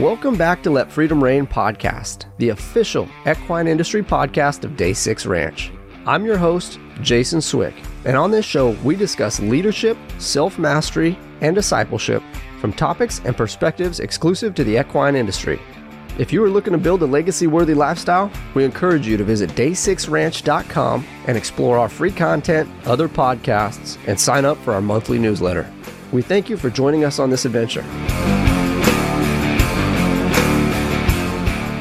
[0.00, 5.26] Welcome back to Let Freedom Reign podcast, the official equine industry podcast of Day 6
[5.26, 5.70] Ranch.
[6.06, 7.74] I'm your host, Jason Swick,
[8.06, 12.22] and on this show, we discuss leadership, self mastery, and discipleship
[12.62, 15.60] from topics and perspectives exclusive to the equine industry.
[16.18, 19.50] If you are looking to build a legacy worthy lifestyle, we encourage you to visit
[19.50, 25.70] day6ranch.com and explore our free content, other podcasts, and sign up for our monthly newsletter.
[26.10, 27.84] We thank you for joining us on this adventure.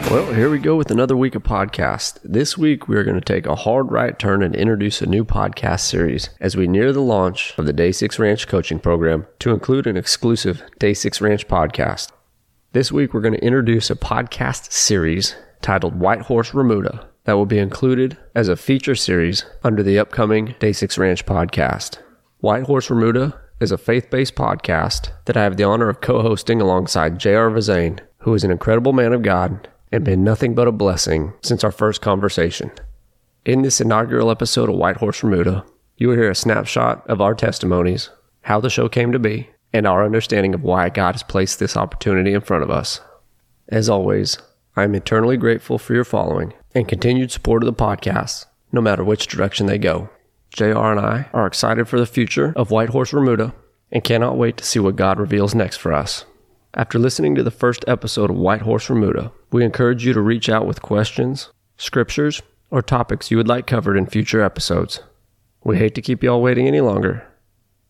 [0.09, 2.17] Well, here we go with another week of podcast.
[2.23, 5.23] This week, we are going to take a hard right turn and introduce a new
[5.23, 9.51] podcast series as we near the launch of the Day 6 Ranch coaching program to
[9.51, 12.11] include an exclusive Day 6 Ranch podcast.
[12.71, 17.45] This week, we're going to introduce a podcast series titled White Horse Remuda that will
[17.45, 21.99] be included as a feature series under the upcoming Day 6 Ranch podcast.
[22.39, 26.23] White Horse Remuda is a faith based podcast that I have the honor of co
[26.23, 27.51] hosting alongside J.R.
[27.51, 31.63] Vezain, who is an incredible man of God and been nothing but a blessing since
[31.63, 32.71] our first conversation.
[33.45, 35.65] In this inaugural episode of White Horse Remuda,
[35.97, 38.09] you will hear a snapshot of our testimonies,
[38.41, 41.77] how the show came to be, and our understanding of why God has placed this
[41.77, 43.01] opportunity in front of us.
[43.67, 44.37] As always,
[44.75, 49.03] I am eternally grateful for your following and continued support of the podcast, no matter
[49.03, 50.09] which direction they go.
[50.51, 53.53] JR and I are excited for the future of White Horse Remuda
[53.91, 56.25] and cannot wait to see what God reveals next for us.
[56.73, 60.49] After listening to the first episode of White Horse Remuda, we encourage you to reach
[60.49, 65.01] out with questions, scriptures, or topics you would like covered in future episodes.
[65.63, 67.25] We hate to keep y'all waiting any longer.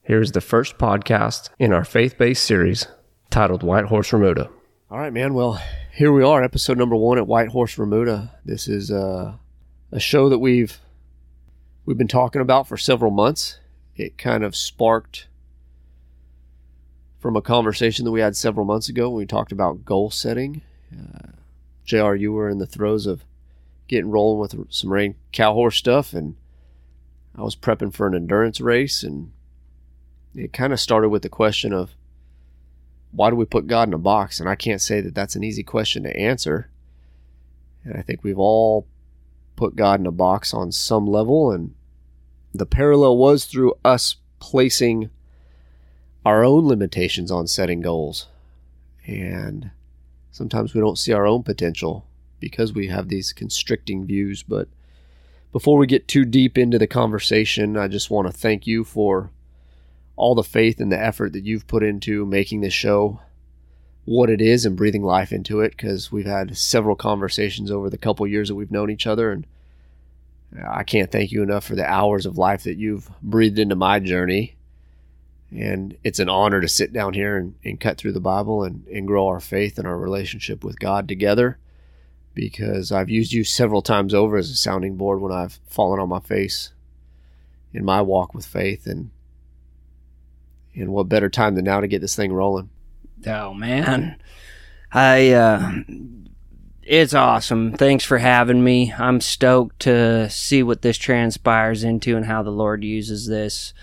[0.04, 2.88] Here is the first podcast in our faith based series
[3.30, 4.50] titled White Horse Remuda.
[4.90, 5.34] All right, man.
[5.34, 5.62] Well,
[5.94, 8.32] here we are, episode number one at White Horse Remuda.
[8.44, 9.34] This is uh,
[9.92, 10.80] a show that we've
[11.86, 13.60] we've been talking about for several months.
[13.96, 15.28] It kind of sparked
[17.20, 20.62] from a conversation that we had several months ago when we talked about goal setting.
[20.92, 21.34] Uh,
[21.90, 23.26] JR, you were in the throes of
[23.88, 26.36] getting rolling with some rein cow horse stuff, and
[27.36, 29.32] I was prepping for an endurance race, and
[30.36, 31.96] it kind of started with the question of
[33.12, 34.40] why do we put God in a box?
[34.40, 36.70] And I can't say that that's an easy question to answer.
[37.84, 38.86] And I think we've all
[39.56, 41.74] put God in a box on some level, and
[42.54, 45.10] the parallel was through us placing
[46.24, 48.28] our own limitations on setting goals.
[49.08, 49.72] And
[50.40, 52.08] sometimes we don't see our own potential
[52.40, 54.42] because we have these constricting views.
[54.42, 54.70] But
[55.52, 59.32] before we get too deep into the conversation, I just want to thank you for
[60.16, 63.20] all the faith and the effort that you've put into making this show
[64.06, 67.98] what it is and breathing life into it because we've had several conversations over the
[67.98, 69.46] couple years that we've known each other and
[70.68, 74.00] I can't thank you enough for the hours of life that you've breathed into my
[74.00, 74.56] journey
[75.52, 78.86] and it's an honor to sit down here and, and cut through the Bible and,
[78.88, 81.58] and grow our faith and our relationship with God together
[82.34, 86.10] because I've used you several times over as a sounding board when I've fallen on
[86.10, 86.72] my face
[87.74, 89.12] in my walk with faith and
[90.76, 92.70] and what better time than now to get this thing rolling.
[93.26, 94.18] Oh man.
[94.92, 95.72] I uh
[96.84, 97.74] it's awesome.
[97.74, 98.94] Thanks for having me.
[98.98, 103.74] I'm stoked to see what this transpires into and how the Lord uses this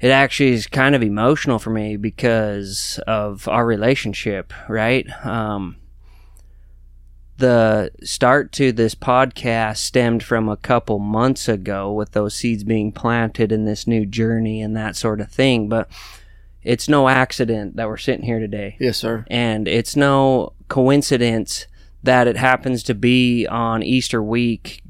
[0.00, 5.06] it actually is kind of emotional for me because of our relationship, right?
[5.24, 5.76] Um,
[7.38, 12.92] the start to this podcast stemmed from a couple months ago with those seeds being
[12.92, 15.68] planted in this new journey and that sort of thing.
[15.68, 15.88] But
[16.62, 18.76] it's no accident that we're sitting here today.
[18.80, 19.24] Yes, sir.
[19.28, 21.66] And it's no coincidence
[22.02, 24.82] that it happens to be on Easter week,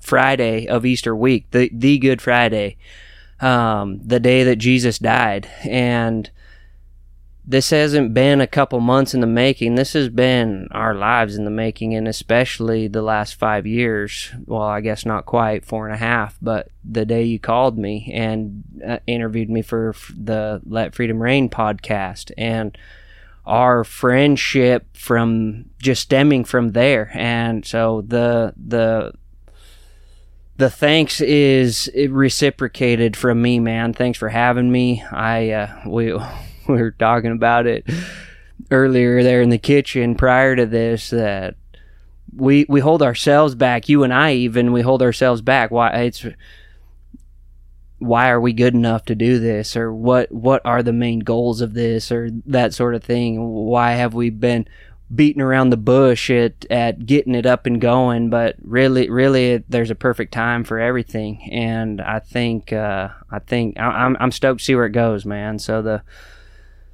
[0.00, 2.76] Friday of Easter week, the, the Good Friday
[3.42, 5.48] um, the day that Jesus died.
[5.64, 6.30] And
[7.44, 9.74] this hasn't been a couple months in the making.
[9.74, 14.30] This has been our lives in the making, and especially the last five years.
[14.46, 18.12] Well, I guess not quite four and a half, but the day you called me
[18.14, 22.78] and uh, interviewed me for the Let Freedom Reign podcast, and
[23.44, 27.10] our friendship from just stemming from there.
[27.12, 29.14] And so the the
[30.56, 33.92] the thanks is reciprocated from me, man.
[33.92, 35.02] Thanks for having me.
[35.10, 36.12] I uh, we
[36.68, 37.88] we were talking about it
[38.70, 41.56] earlier there in the kitchen prior to this that
[42.34, 43.88] we we hold ourselves back.
[43.88, 45.70] You and I even we hold ourselves back.
[45.70, 46.24] Why it's
[47.98, 51.60] why are we good enough to do this or what what are the main goals
[51.60, 54.66] of this or that sort of thing why have we been
[55.14, 59.90] beating around the bush at, at getting it up and going, but really, really, there's
[59.90, 61.50] a perfect time for everything.
[61.52, 65.24] And I think, uh, I think I, I'm, I'm stoked to see where it goes,
[65.24, 65.58] man.
[65.58, 66.02] So the,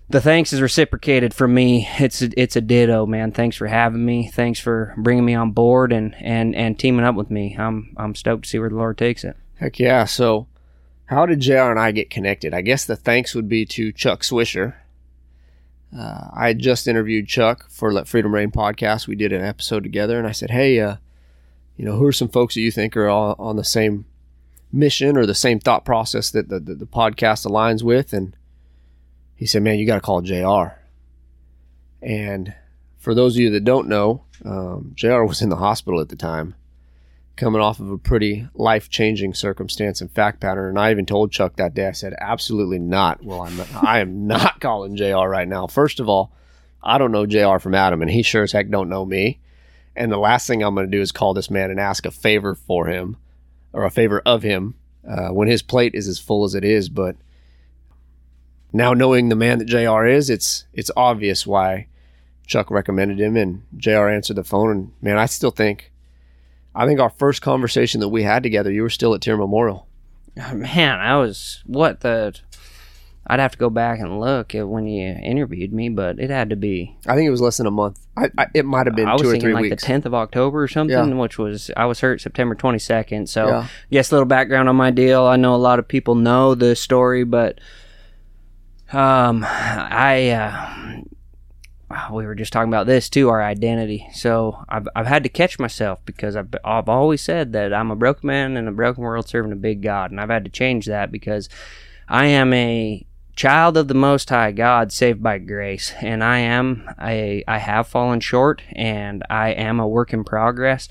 [0.09, 1.87] the thanks is reciprocated from me.
[1.99, 3.31] It's a, it's a ditto, man.
[3.31, 4.29] Thanks for having me.
[4.29, 7.57] Thanks for bringing me on board and, and, and teaming up with me.
[7.59, 9.37] I'm I'm stoked to see where the Lord takes it.
[9.57, 10.07] Heck yeah.
[10.07, 10.47] So,
[11.07, 12.55] how did JR and I get connected?
[12.55, 14.75] I guess the thanks would be to Chuck Swisher.
[15.97, 19.07] Uh, I had just interviewed Chuck for Let Freedom Reign podcast.
[19.07, 20.97] We did an episode together, and I said, "Hey, uh,
[21.77, 24.05] you know, who are some folks that you think are all on the same
[24.71, 28.37] mission or the same thought process that the, the, the podcast aligns with?" And
[29.35, 30.79] he said, "Man, you got to call JR."
[32.03, 32.55] And
[32.99, 36.17] for those of you that don't know, um, JR was in the hospital at the
[36.17, 36.55] time,
[37.39, 40.71] coming off of a pretty life changing circumstance and fact pattern.
[40.71, 43.25] And I even told Chuck that day, I said, absolutely not.
[43.25, 45.67] Well, I'm I am not calling JR right now.
[45.69, 46.33] First of all,
[46.83, 49.41] I don't know JR from Adam, and he sure as heck don't know me.
[49.97, 52.11] And the last thing I'm going to do is call this man and ask a
[52.11, 53.17] favor for him
[53.73, 54.75] or a favor of him
[55.09, 56.89] uh, when his plate is as full as it is.
[56.89, 57.17] But
[58.73, 61.87] now knowing the man that JR is, it's it's obvious why
[62.47, 64.71] Chuck recommended him, and JR answered the phone.
[64.71, 65.93] And man, I still think
[66.79, 69.87] I think our first conversation that we had together, you were still at TIRR Memorial.
[70.55, 72.39] Man, I was what the.
[73.31, 76.49] I'd have to go back and look at when you interviewed me, but it had
[76.51, 76.97] to be.
[77.07, 77.99] I think it was less than a month.
[78.17, 79.83] I, I it might have been I was two or three like weeks.
[79.83, 81.15] the tenth of October or something, Yeah.
[81.15, 83.29] which was I was hurt September twenty second.
[83.29, 83.67] So Yeah.
[83.91, 85.25] yes, a little background on my deal.
[85.25, 87.59] I know a lot of people know the story, but
[88.93, 91.01] um, I uh,
[91.91, 94.09] Ah, we were just talking about this too, our identity.
[94.13, 97.97] So I've I've had to catch myself because I've I've always said that I'm a
[97.97, 100.87] broken man in a broken world serving a big God, and I've had to change
[100.87, 101.49] that because
[102.09, 103.07] I am a
[103.39, 107.87] child of the most high god saved by grace and i am a i have
[107.87, 110.89] fallen short and i am a work in progress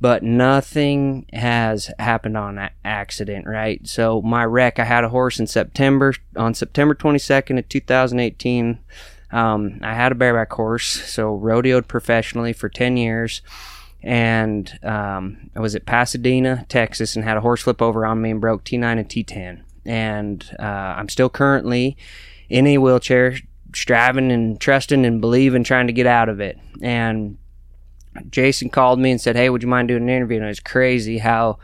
[0.00, 5.46] but nothing has happened on accident right so my wreck i had a horse in
[5.46, 8.78] september on september 22nd of 2018
[9.34, 13.42] um, i had a bareback horse so rodeoed professionally for 10 years
[14.04, 18.30] and um, I was at Pasadena, Texas, and had a horse flip over on me
[18.32, 19.62] and broke T9 and T10.
[19.86, 21.96] And uh, I'm still currently
[22.50, 23.38] in a wheelchair,
[23.74, 26.58] striving and trusting and believing, trying to get out of it.
[26.82, 27.38] And
[28.28, 30.60] Jason called me and said, "Hey, would you mind doing an interview?" And it was
[30.60, 31.58] crazy how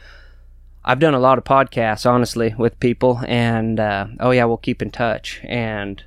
[0.83, 4.81] I've done a lot of podcasts, honestly, with people, and uh, oh yeah, we'll keep
[4.81, 5.41] in touch.
[5.45, 6.03] And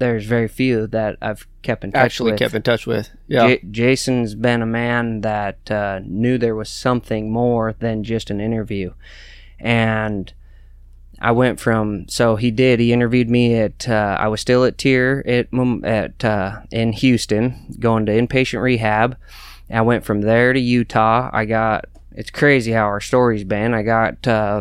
[0.00, 2.04] there's very few that I've kept in touch with.
[2.04, 2.38] Actually, with.
[2.40, 3.10] kept in touch with.
[3.28, 8.30] Yeah, J- Jason's been a man that uh, knew there was something more than just
[8.30, 8.94] an interview,
[9.60, 10.32] and
[11.20, 12.80] I went from so he did.
[12.80, 13.88] He interviewed me at.
[13.88, 19.16] Uh, I was still at TIRR at at uh, in Houston, going to inpatient rehab.
[19.70, 21.30] I went from there to Utah.
[21.32, 21.84] I got.
[22.20, 23.72] It's crazy how our story's been.
[23.72, 24.60] I got uh,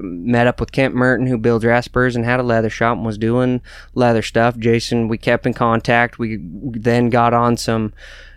[0.00, 3.16] met up with Kent Merton, who builds Raspers and had a leather shop and was
[3.16, 3.60] doing
[3.94, 4.58] leather stuff.
[4.58, 6.18] Jason, we kept in contact.
[6.18, 7.92] We then got on some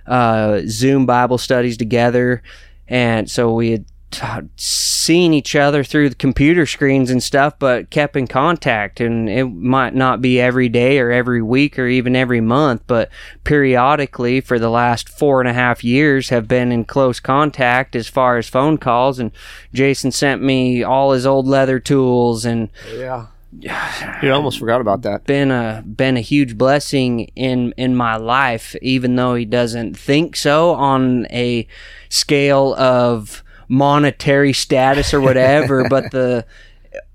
[0.05, 2.43] uh, Zoom Bible studies together,
[2.87, 7.89] and so we had t- seen each other through the computer screens and stuff, but
[7.89, 8.99] kept in contact.
[8.99, 13.09] And it might not be every day or every week or even every month, but
[13.43, 18.07] periodically for the last four and a half years have been in close contact as
[18.07, 19.17] far as phone calls.
[19.17, 19.31] And
[19.73, 24.19] Jason sent me all his old leather tools and yeah.
[24.23, 25.25] You almost forgot about that.
[25.25, 30.37] been a been a huge blessing in in my life even though he doesn't think
[30.37, 31.67] so on a
[32.07, 36.45] scale of monetary status or whatever but the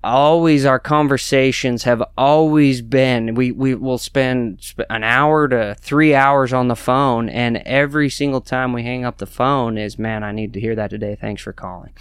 [0.03, 6.53] always our conversations have always been we we will spend an hour to 3 hours
[6.55, 10.33] on the phone and every single time we hang up the phone is man I
[10.33, 11.93] need to hear that today thanks for calling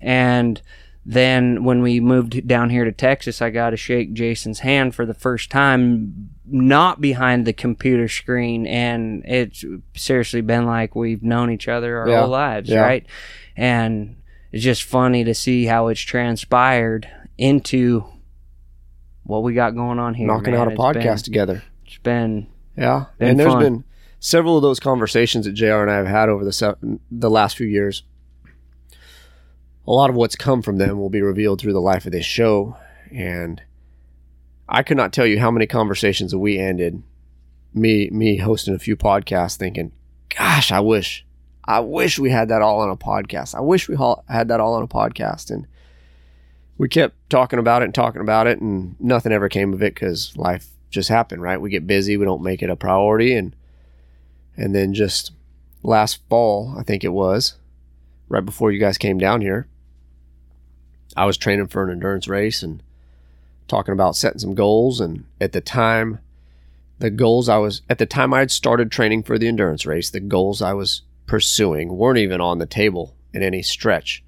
[0.00, 0.60] and
[1.04, 5.04] then when we moved down here to Texas, I got to shake Jason's hand for
[5.04, 8.68] the first time, not behind the computer screen.
[8.68, 9.64] And it's
[9.96, 12.20] seriously been like we've known each other our Yeah.
[12.20, 12.82] whole lives, Yeah.
[12.82, 13.04] right?
[13.56, 14.16] And
[14.50, 18.04] it's just funny to see how it's transpired into
[19.24, 20.26] what we got going on here.
[20.26, 20.60] Knocking man.
[20.62, 21.62] out a It's podcast been- together.
[21.86, 23.62] it's been Yeah, Been and there's fun.
[23.62, 23.84] been
[24.18, 25.82] several of those conversations that Jr.
[25.82, 26.74] and I have had over the se-
[27.10, 28.02] the last few years.
[29.86, 32.24] A lot of what's come from them will be revealed through the life of this
[32.24, 32.76] show,
[33.10, 33.60] and
[34.68, 37.02] I could not tell you how many conversations that we ended.
[37.74, 39.90] Me, me hosting a few podcasts, thinking,
[40.36, 41.26] "Gosh, I wish,
[41.64, 43.54] I wish we had that all on a podcast.
[43.54, 43.96] I wish we
[44.28, 45.66] had that all on a podcast." And
[46.78, 49.94] we kept talking about it and talking about it, and nothing ever came of it
[49.94, 51.42] because life just happened.
[51.42, 51.60] Right?
[51.60, 53.54] We get busy, we don't make it a priority, and
[54.56, 55.32] and then just
[55.82, 57.54] last fall, I think it was,
[58.28, 59.66] right before you guys came down here,
[61.16, 62.82] I was training for an endurance race and
[63.68, 65.00] talking about setting some goals.
[65.00, 66.20] And at the time,
[66.98, 70.10] the goals I was, at the time I had started training for the endurance race,
[70.10, 74.22] the goals I was pursuing weren't even on the table in any stretch.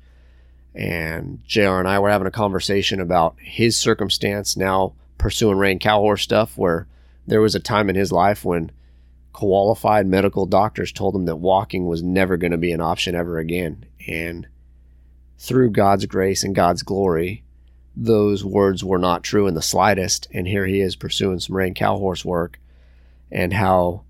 [0.74, 5.98] And JR and I were having a conversation about his circumstance now pursuing rein cow
[5.98, 6.88] horse stuff, where
[7.26, 8.70] there was a time in his life when
[9.34, 13.36] qualified medical doctors told him that walking was never going to be an option ever
[13.36, 13.84] again.
[14.08, 14.48] And
[15.38, 17.44] through God's grace and God's glory,
[17.94, 20.26] those words were not true in the slightest.
[20.32, 22.58] And here he is pursuing some rein cow horse work
[23.30, 24.04] and how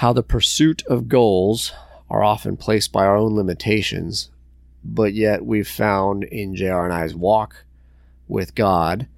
[0.00, 1.74] how the pursuit of goals
[2.08, 4.30] are often placed by our own limitations,
[4.82, 7.66] but yet we've found in JR and I's walk
[8.26, 9.08] with God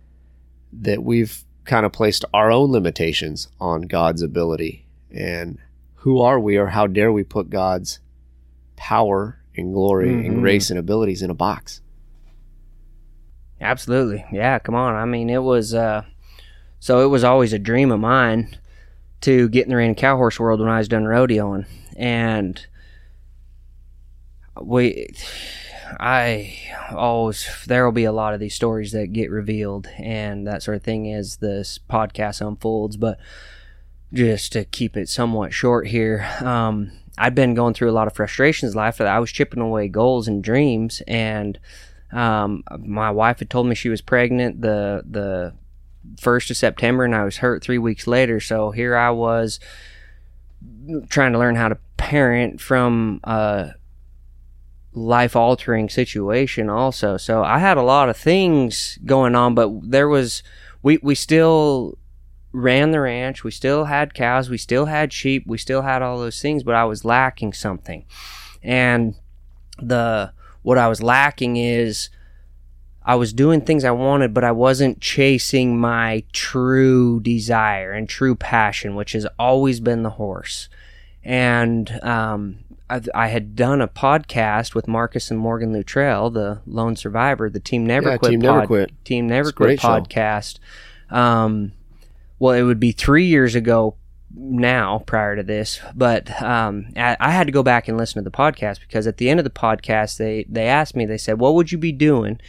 [0.73, 4.85] that we've kind of placed our own limitations on God's ability.
[5.09, 5.59] And
[5.95, 8.01] who are we or how dare we put God's
[8.75, 10.27] power and glory mm-hmm.
[10.27, 11.81] and grace and abilities in a box?
[13.61, 14.25] Absolutely.
[14.33, 14.97] Yeah, come on.
[14.97, 16.03] I mean, it was uh
[16.81, 18.57] so it was always a dream of mine
[19.23, 21.67] to get in the rein cow horse world when I was done rodeoing.
[21.97, 22.65] And
[24.61, 25.15] we
[26.01, 26.59] I
[26.91, 30.77] always there will be a lot of these stories that get revealed and that sort
[30.77, 32.97] of thing as this podcast unfolds.
[32.97, 33.19] But
[34.13, 38.15] just to keep it somewhat short here, um, I'd been going through a lot of
[38.15, 41.59] frustrations life that I was chipping away goals and dreams, and
[42.11, 45.55] um, my wife had told me she was pregnant the the
[46.19, 48.41] first of September, and I was hurt three weeks later.
[48.41, 49.61] So here I was
[51.09, 53.73] trying to learn how to parent from a
[54.93, 57.17] life altering situation also.
[57.17, 60.43] So I had a lot of things going on, but there was
[60.83, 61.99] we we still
[62.53, 66.19] ran the ranch, we still had cows, we still had sheep, we still had all
[66.19, 68.05] those things, but I was lacking something.
[68.63, 69.15] And
[69.79, 72.11] the what I was lacking is
[73.05, 78.37] I was doing things I wanted, but I wasn't chasing my true desire and true
[78.37, 80.69] passion, which has always been the horse.
[81.25, 86.97] And um, I, I, had done a podcast with Marcus and Morgan Luttrell, the lone
[86.97, 90.59] survivor, the Team Never yeah, Quit Team pod, Never Quit, Team Never Quit podcast.
[91.11, 91.73] Um,
[92.39, 93.97] well, it would be three years ago
[94.35, 98.29] now prior to this, but um, I, I, had to go back and listen to
[98.29, 101.39] the podcast because at the end of the podcast, they they asked me, they said,
[101.39, 102.41] "What would you be doing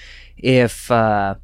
[0.44, 1.36] if uh,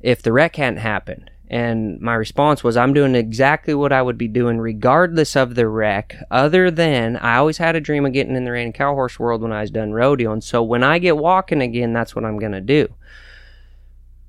[0.00, 4.16] if the wreck hadn't happened?" And my response was, I'm doing exactly what I would
[4.16, 8.36] be doing regardless of the wreck, other than I always had a dream of getting
[8.36, 10.32] in the rein cow horse world when I was done rodeo.
[10.32, 12.94] And so when I get walking again, that's what I'm going to do.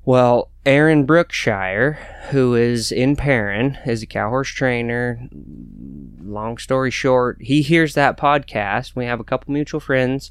[0.03, 1.93] Well, Aaron Brookshire,
[2.31, 5.29] who is in Perrin, is a cow horse trainer.
[6.21, 8.97] Long story short, he hears that podcast.
[8.97, 10.29] We have a couple mutual friends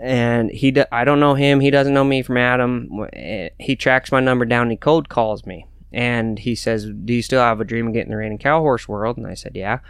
[0.00, 4.12] and he I don't know him he doesn't know me from Adam eh, he tracks
[4.12, 7.60] my number down and he cold calls me and he says, Do you still have
[7.60, 9.16] a dream of getting the rein and cow horse world?
[9.16, 9.80] And I said, Yeah.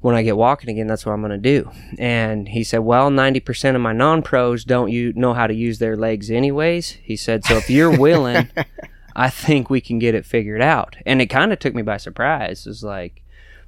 [0.00, 1.70] When I get walking again, that's what I'm going to do.
[1.98, 5.78] And he said, Well, 90% of my non pros don't you know how to use
[5.78, 6.90] their legs anyways.
[7.02, 8.50] He said, So if you're willing,
[9.16, 10.96] I think we can get it figured out.
[11.06, 12.66] And it kind of took me by surprise.
[12.66, 13.22] It was like,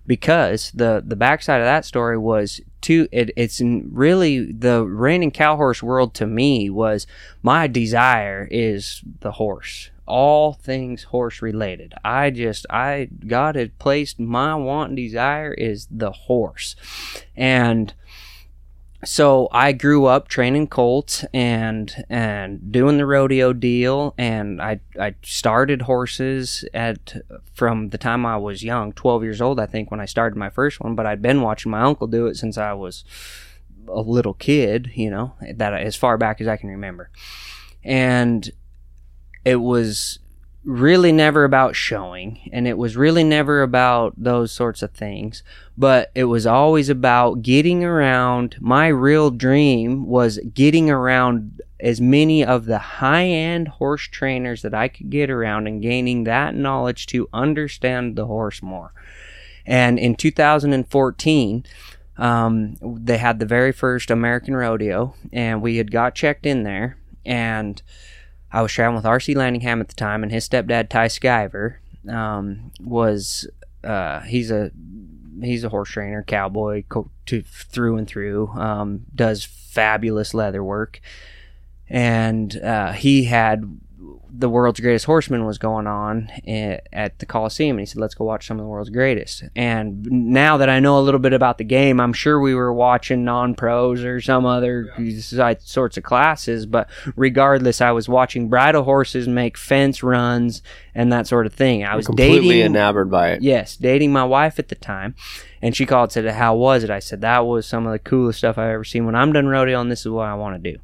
[0.07, 5.35] because the the backside of that story was to it, it's really the rein and
[5.35, 7.07] cow horse world to me was
[7.43, 11.93] my desire is the horse all things horse related.
[12.05, 16.77] I just, I, God had placed my want and desire is the horse.
[17.37, 17.93] And
[19.07, 25.15] so I grew up training colts and and doing the rodeo deal and I I
[25.23, 27.17] started horses at
[27.55, 30.51] from the time I was young 12 years old I think when I started my
[30.51, 33.05] first one but I'd been watching my uncle do it since I was
[33.89, 37.11] a little kid you know that as far back as I can remember.
[37.85, 38.51] And
[39.45, 40.19] it was
[40.67, 45.43] really never about showing and it was really never about those sorts of things
[45.79, 48.57] but it was always about getting around.
[48.61, 54.89] My real dream was getting around as many of the high-end horse trainers that I
[54.89, 58.93] could get around and gaining that knowledge to understand the horse more.
[59.67, 61.65] And in 2014
[62.19, 66.97] um, they had the very first American rodeo and we had got checked in there
[67.27, 67.83] and
[68.57, 69.35] I was traveling with R.C.
[69.35, 71.77] Landingham at the time, and his stepdad Ty Skyver
[72.09, 73.47] um, was
[73.85, 74.71] uh, he's a
[75.43, 78.49] he's a horse trainer, cowboy co- to, through and through.
[78.55, 81.03] Um, does fabulous leather work,
[81.91, 83.79] and uh, he had
[84.31, 86.31] the world's greatest horseman was going on
[86.93, 90.07] at the Coliseum, and he said, "Let's go watch some of the world's greatest." And
[90.11, 93.25] now that I know a little bit about the game, I'm sure we were watching
[93.25, 95.55] non-pros or some other yeah.
[95.61, 96.67] sorts of classes.
[96.67, 100.63] But regardless, I was watching bridle horses make fence runs
[100.95, 101.85] and that sort of thing.
[101.85, 103.43] I was completely dating, enamored by it.
[103.43, 105.15] Yes, dating my wife at the time,
[105.63, 107.99] and she called and said, "How was it?" I said, "That was some of the
[107.99, 109.07] coolest stuff I've ever seen.
[109.07, 110.79] When I'm done rodeo, and this is what I want to do."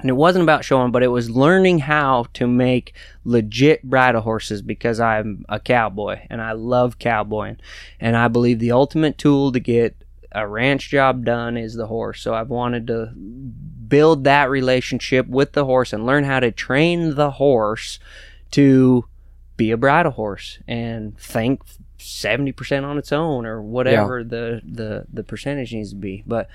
[0.00, 4.60] And it wasn't about showing, but it was learning how to make legit bridle horses
[4.60, 7.58] because I'm a cowboy and I love cowboying.
[8.00, 9.96] And I believe the ultimate tool to get
[10.32, 12.20] a ranch job done is the horse.
[12.20, 17.14] So I've wanted to build that relationship with the horse and learn how to train
[17.14, 18.00] the horse
[18.50, 19.04] to
[19.56, 21.18] be a bridle horse and
[22.04, 24.26] think 70% on its own or whatever yeah.
[24.28, 26.22] the, the, the percentage needs to be.
[26.26, 26.48] But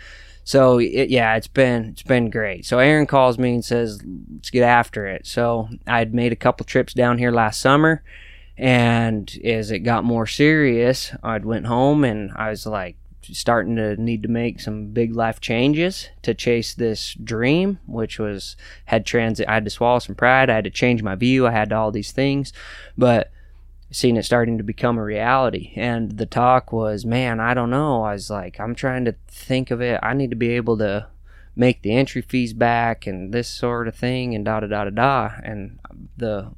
[0.49, 2.65] so it, yeah, it's been it's been great.
[2.65, 4.01] So Aaron calls me and says,
[4.33, 8.01] "Let's get after it." So I'd made a couple trips down here last summer,
[8.57, 13.95] and as it got more serious, I'd went home and I was like starting to
[14.01, 19.47] need to make some big life changes to chase this dream, which was had transit.
[19.47, 20.49] I had to swallow some pride.
[20.49, 21.45] I had to change my view.
[21.45, 22.53] I had to all these things,
[22.97, 23.31] but
[23.91, 25.73] seeing it starting to become a reality.
[25.75, 28.03] And the talk was, man, I don't know.
[28.03, 29.99] I was like, I'm trying to think of it.
[30.03, 31.07] I need to be able to
[31.55, 34.89] make the entry fees back and this sort of thing and da da da da
[34.91, 35.31] da.
[35.43, 35.79] And
[36.17, 36.51] the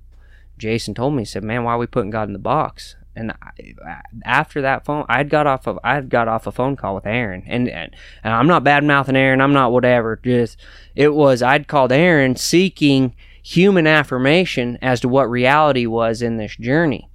[0.57, 2.95] Jason told me, he said, man, why are we putting God in the box?
[3.15, 6.95] And I, after that phone, I'd got off of I'd got off a phone call
[6.95, 9.41] with Aaron, and and, and I'm not bad mouthing Aaron.
[9.41, 10.17] I'm not whatever.
[10.23, 10.55] Just
[10.95, 16.55] it was I'd called Aaron seeking human affirmation as to what reality was in this
[16.55, 17.10] journey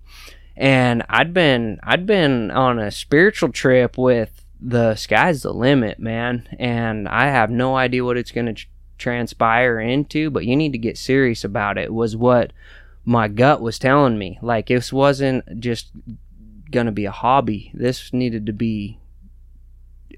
[0.56, 6.48] and I'd been I'd been on a spiritual trip with the sky's the limit, man,
[6.58, 8.66] and I have no idea what it's going to tr-
[8.98, 11.92] transpire into, but you need to get serious about it.
[11.92, 12.52] Was what
[13.04, 14.38] my gut was telling me.
[14.40, 15.90] Like this wasn't just
[16.70, 17.70] going to be a hobby.
[17.74, 18.98] This needed to be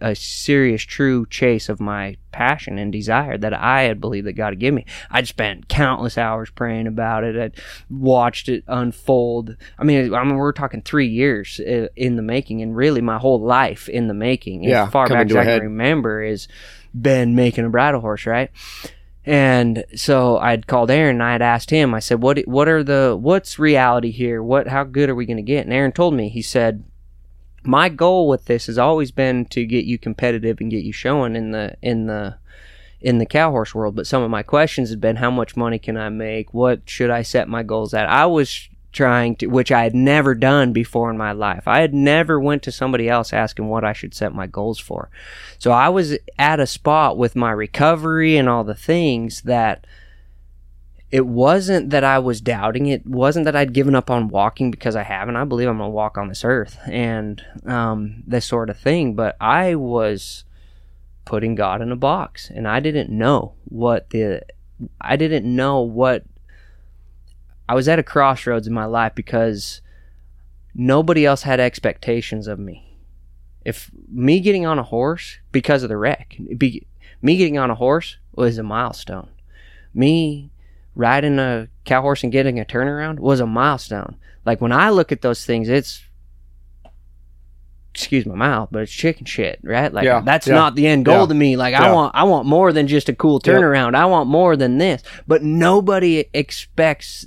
[0.00, 4.50] a serious, true chase of my passion and desire that I had believed that God
[4.50, 4.86] had given me.
[5.10, 7.36] I'd spent countless hours praying about it.
[7.36, 9.56] I'd watched it unfold.
[9.78, 13.18] I mean, I mean, we're talking three years uh, in the making, and really my
[13.18, 14.64] whole life in the making.
[14.64, 16.48] Yeah, as far back as I can remember, is
[16.98, 18.50] been making a bridle horse, right?
[19.24, 21.92] And so I'd called Aaron and I had asked him.
[21.92, 22.38] I said, "What?
[22.46, 23.16] What are the?
[23.20, 24.42] What's reality here?
[24.42, 24.68] What?
[24.68, 26.30] How good are we going to get?" And Aaron told me.
[26.30, 26.84] He said,
[27.68, 31.36] my goal with this has always been to get you competitive and get you showing
[31.36, 32.38] in the in the
[32.98, 33.94] in the cow horse world.
[33.94, 36.54] But some of my questions have been how much money can I make?
[36.54, 38.08] What should I set my goals at?
[38.08, 41.68] I was trying to which I had never done before in my life.
[41.68, 45.10] I had never went to somebody else asking what I should set my goals for.
[45.58, 49.86] So I was at a spot with my recovery and all the things that
[51.10, 52.86] it wasn't that I was doubting.
[52.86, 55.36] It wasn't that I'd given up on walking because I haven't.
[55.36, 59.14] I believe I'm going to walk on this earth and um, this sort of thing.
[59.14, 60.44] But I was
[61.24, 64.42] putting God in a box, and I didn't know what the.
[65.00, 66.24] I didn't know what.
[67.68, 69.80] I was at a crossroads in my life because
[70.74, 72.96] nobody else had expectations of me.
[73.64, 76.86] If me getting on a horse because of the wreck, be,
[77.20, 79.28] me getting on a horse was a milestone.
[79.92, 80.50] Me
[80.98, 84.16] riding a cow horse and getting a turnaround was a milestone.
[84.44, 86.02] Like when I look at those things, it's
[87.94, 89.92] excuse my mouth, but it's chicken shit, right?
[89.92, 91.56] Like yeah, that's yeah, not the end goal yeah, to me.
[91.56, 93.94] Like I want I want more than just a cool turnaround.
[93.94, 95.02] I want more than this.
[95.26, 97.26] But nobody expects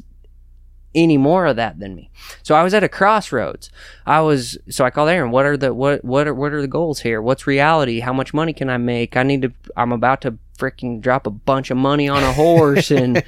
[0.93, 2.11] any more of that than me.
[2.43, 3.69] So I was at a crossroads.
[4.05, 5.31] I was so I called Aaron.
[5.31, 7.21] What are the what what are what are the goals here?
[7.21, 8.01] What's reality?
[8.01, 9.15] How much money can I make?
[9.15, 9.53] I need to.
[9.77, 13.15] I'm about to freaking drop a bunch of money on a horse and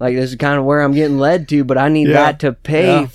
[0.00, 2.14] like this is kind of where I'm getting led to, but I need yeah.
[2.14, 3.02] that to pay.
[3.02, 3.08] Yeah.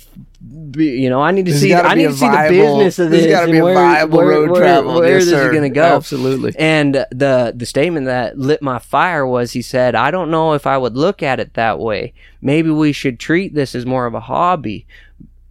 [0.74, 1.72] You know, I need to see.
[1.74, 3.30] I need to see the business of this.
[3.30, 4.94] got to be a viable where, road where, travel.
[4.96, 5.46] Where, yes, this sir.
[5.46, 5.96] is going to go?
[5.96, 6.52] Absolutely.
[6.58, 10.66] And the the statement that lit my fire was, he said, "I don't know if
[10.66, 12.14] I would look at it that way.
[12.40, 14.86] Maybe we should treat this as more of a hobby."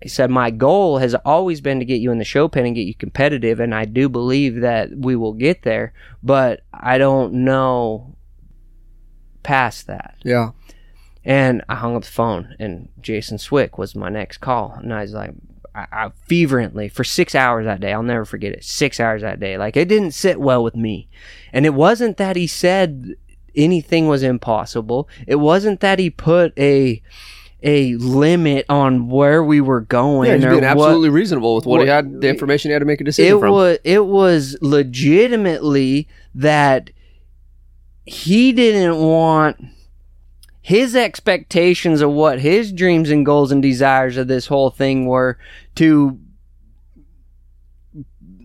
[0.01, 2.75] He said, My goal has always been to get you in the show pen and
[2.75, 7.33] get you competitive, and I do believe that we will get there, but I don't
[7.45, 8.15] know
[9.43, 10.15] past that.
[10.23, 10.51] Yeah.
[11.23, 14.73] And I hung up the phone, and Jason Swick was my next call.
[14.81, 15.31] And I was like,
[15.75, 19.39] I, I fervently, for six hours that day, I'll never forget it, six hours that
[19.39, 19.57] day.
[19.57, 21.09] Like, it didn't sit well with me.
[21.53, 23.15] And it wasn't that he said
[23.55, 27.03] anything was impossible, it wasn't that he put a
[27.63, 30.29] a limit on where we were going.
[30.29, 32.79] Yeah, he's being absolutely what, reasonable with what, what, he had, the information he had
[32.79, 33.51] to make a decision it from.
[33.51, 36.89] Was, it was legitimately that
[38.05, 39.63] he didn't want
[40.61, 45.37] his expectations of what his dreams and goals and desires of this whole thing were
[45.75, 46.19] to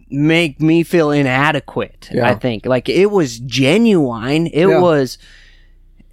[0.08, 2.08] make me feel inadequate.
[2.12, 2.28] Yeah.
[2.28, 4.46] I think like it was genuine.
[4.46, 4.80] It Yeah.
[4.80, 5.18] was,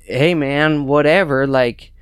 [0.04, 1.48] hey man, whatever.
[1.48, 1.93] Like,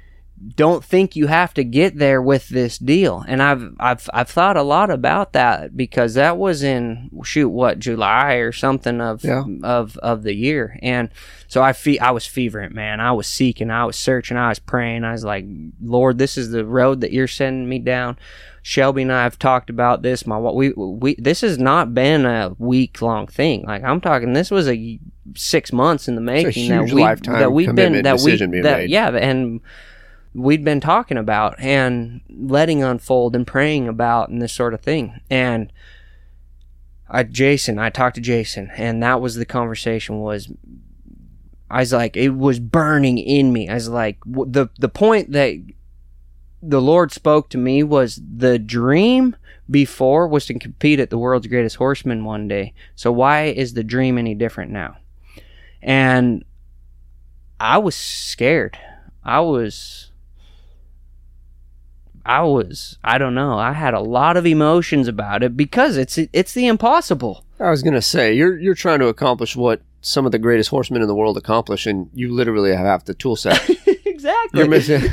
[0.56, 3.24] don't think you have to get there with this deal.
[3.28, 7.80] And I've I've I've thought a lot about that because that was in shoot what
[7.80, 9.44] July or something of Yeah.
[9.64, 10.80] of of the year.
[10.82, 11.10] And
[11.48, 13.00] so I fe- I was fevering, man.
[13.00, 15.04] I was seeking, I was searching, I was praying.
[15.04, 15.46] I was like,
[15.82, 18.18] Lord, this is the road that you're sending me down.
[18.64, 20.26] Shelby and I have talked about this.
[20.26, 23.64] My we we this has not been a week long thing.
[23.66, 25.00] Like I'm talking, this was a
[25.36, 26.52] six months in the making.
[26.52, 28.90] huge that we lifetime that we've been that we decision being that made.
[28.90, 29.62] yeah, and
[30.34, 35.20] we'd been talking about and letting unfold and praying about and this sort of thing.
[35.30, 35.72] And
[37.10, 40.52] I Jason, I talked to Jason, and that was the conversation was
[41.70, 43.70] I was like, it was burning in me.
[43.70, 45.58] I was like, the the point that
[46.62, 49.36] the Lord spoke to me was the dream
[49.70, 52.74] before was to compete at the world's greatest horseman one day.
[52.96, 54.98] So why is the dream any different now?
[55.82, 56.44] And
[57.60, 58.78] I was scared.
[59.24, 60.11] I was
[62.26, 63.58] I was I don't know.
[63.58, 67.46] I had a lot of emotions about it because it's it's the impossible.
[67.60, 71.02] I was gonna say you're you're trying to accomplish what some of the greatest horsemen
[71.02, 73.70] in the world accomplish, and you literally have half the tool set.
[74.06, 74.62] exactly.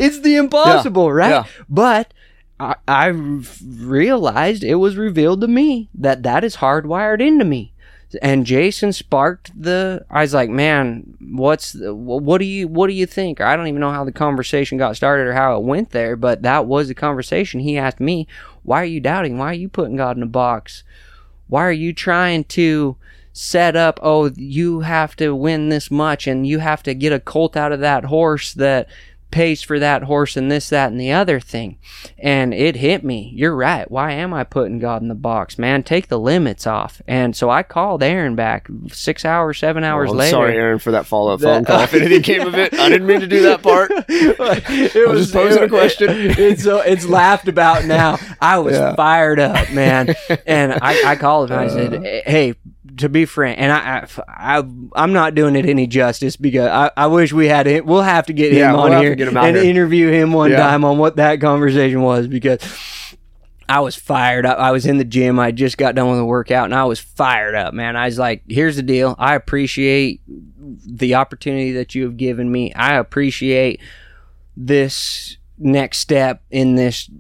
[0.01, 1.31] It's the impossible, right?
[1.31, 1.45] yeah.
[1.69, 2.13] But
[2.59, 7.73] I, I realized it was revealed to me that that is hardwired into me.
[8.23, 10.05] And Jason sparked the.
[10.11, 13.41] I was like, man, what's the, what do you what do you think?
[13.41, 16.43] I don't even know how the conversation got started or how it went there, but
[16.43, 17.61] that was the conversation.
[17.61, 18.27] He asked me,
[18.63, 19.37] "Why are you doubting?
[19.37, 20.85] Why are you putting God in a box?
[21.49, 22.97] Why are you trying to
[23.35, 24.01] set up?
[24.03, 27.73] Oh, you have to win this much, and you have to get a colt out
[27.73, 28.89] of that horse that
[29.31, 31.79] pays for that horse and this, that, and the other thing.
[32.19, 33.31] And it hit me.
[33.35, 33.91] You're right.
[33.91, 35.83] Why am I putting God in the box, man?
[35.83, 37.03] Take the limits off.
[37.07, 40.31] And so I called Aaron back six hours, seven hours Well, I'm later.
[40.31, 41.81] sorry, Aaron, for that follow up phone call.
[41.83, 43.91] If anything came of it, I didn't mean to do that part.
[44.09, 46.09] it I was just posing a question.
[46.11, 48.19] it's uh, it's laughed about now.
[48.41, 48.95] I was Yeah.
[48.95, 50.15] fired up, man,
[50.47, 51.59] and I, I called him.
[51.59, 52.55] and I said, "Hey,
[52.99, 54.65] to be frank, and I, I,
[54.95, 57.85] I am not doing it any justice because I, I wish we had it.
[57.87, 59.65] We'll have to get Yeah, him we'll on have here get him out and here.
[59.67, 60.57] interview him one Yeah.
[60.59, 62.61] time on what that conversation was because."
[63.71, 64.59] I was fired up.
[64.59, 65.39] I was in the gym.
[65.39, 67.97] I just got done with a workout and I was fired up, man.
[67.97, 69.15] I was like, here's the deal.
[69.19, 72.73] I appreciate the opportunity that you have given me.
[72.73, 73.79] I appreciate
[74.57, 77.11] this next step in this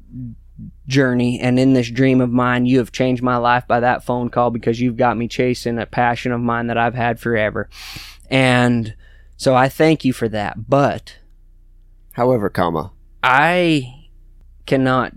[0.86, 2.64] journey and in this dream of mine.
[2.64, 5.84] You have changed my life by that phone call because you've got me chasing a
[5.84, 7.68] passion of mine that I've had forever.
[8.30, 8.94] And
[9.36, 10.68] so I thank you for that.
[10.68, 11.16] But
[12.18, 12.90] However, comma,
[13.22, 14.08] I
[14.66, 15.14] cannot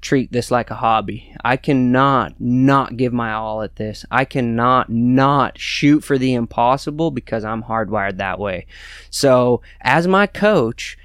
[0.00, 1.32] treat this like a hobby.
[1.44, 4.04] I cannot not give my all at this.
[4.10, 8.66] I cannot not shoot for the impossible because I'm hardwired that way.
[9.08, 10.98] So, as my coach,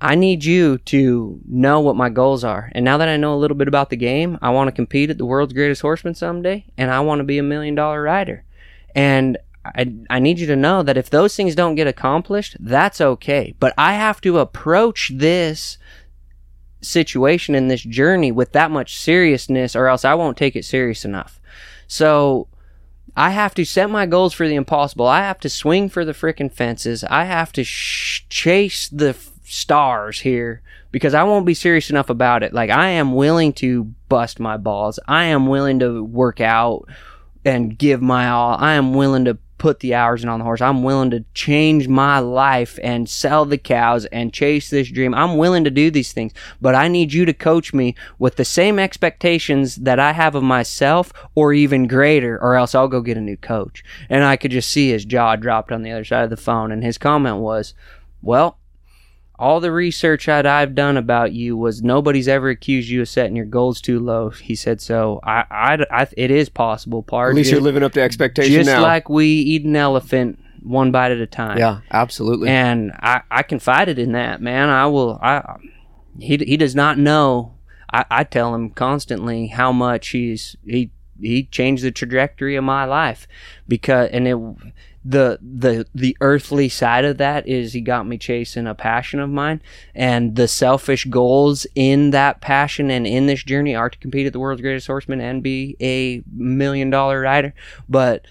[0.00, 2.72] I need you to know what my goals are.
[2.74, 5.10] And now that I know a little bit about the game, I want to compete
[5.10, 8.44] at the world's greatest horseman someday and I want to be a million dollar rider.
[8.96, 9.38] And
[9.74, 13.54] I, I need you to know that if those things don't get accomplished, that's okay.
[13.58, 15.78] But I have to approach this
[16.80, 21.04] situation in this journey with that much seriousness, or else I won't take it serious
[21.04, 21.40] enough.
[21.86, 22.48] So
[23.16, 25.06] I have to set my goals for the impossible.
[25.06, 27.02] I have to swing for the freaking fences.
[27.04, 32.10] I have to sh- chase the f- stars here because I won't be serious enough
[32.10, 32.52] about it.
[32.52, 35.00] Like, I am willing to bust my balls.
[35.08, 36.88] I am willing to work out
[37.44, 38.56] and give my all.
[38.58, 40.60] I am willing to put the hours in on the horse.
[40.60, 45.14] I'm willing to change my life and sell the cows and chase this dream.
[45.14, 48.44] I'm willing to do these things, but I need you to coach me with the
[48.44, 53.16] same expectations that I have of myself or even greater, or else I'll go get
[53.16, 53.84] a new coach.
[54.08, 56.72] And I could just see his jaw dropped on the other side of the phone.
[56.72, 57.74] And his comment was,
[58.22, 58.58] Well,
[59.38, 63.36] all the research that I've done about you was nobody's ever accused you of setting
[63.36, 64.30] your goals too low.
[64.30, 67.30] He said, so I, I, I it is possible, part.
[67.30, 68.82] at least you're living up to expectation Just now.
[68.82, 71.56] like we eat an elephant one bite at a time.
[71.56, 72.48] yeah, absolutely.
[72.48, 74.70] And I, I confided in that, man.
[74.70, 75.56] I will, I,
[76.18, 77.54] he, he does not know.
[77.92, 82.84] I, I tell him constantly how much he's, he, he changed the trajectory of my
[82.84, 83.28] life
[83.68, 84.36] because, and it,
[85.04, 89.30] the the the earthly side of that is he got me chasing a passion of
[89.30, 89.62] mine.
[89.94, 94.32] And the selfish goals in that passion and in this journey are to compete at
[94.32, 97.54] the world's greatest horseman and be a million dollar rider.
[97.88, 98.26] But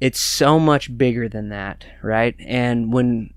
[0.00, 2.36] it's so much bigger than that right?
[2.40, 3.32] And when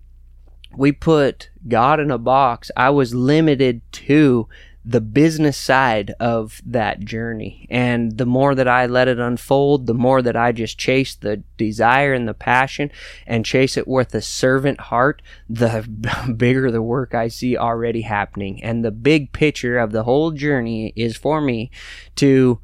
[0.76, 4.48] we put God in a box, I was limited to
[4.84, 7.68] the business side of that journey.
[7.70, 11.44] And the more that I let it unfold, the more that I just chase the
[11.58, 12.92] desire and the passion
[13.28, 15.88] and chase it with a servant heart, the
[16.38, 18.64] bigger the work I see already happening.
[18.64, 21.70] And the big picture of the whole journey is for me
[22.16, 22.60] to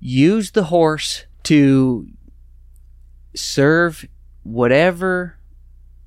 [0.00, 2.08] use the horse to
[3.34, 4.06] serve
[4.42, 5.36] whatever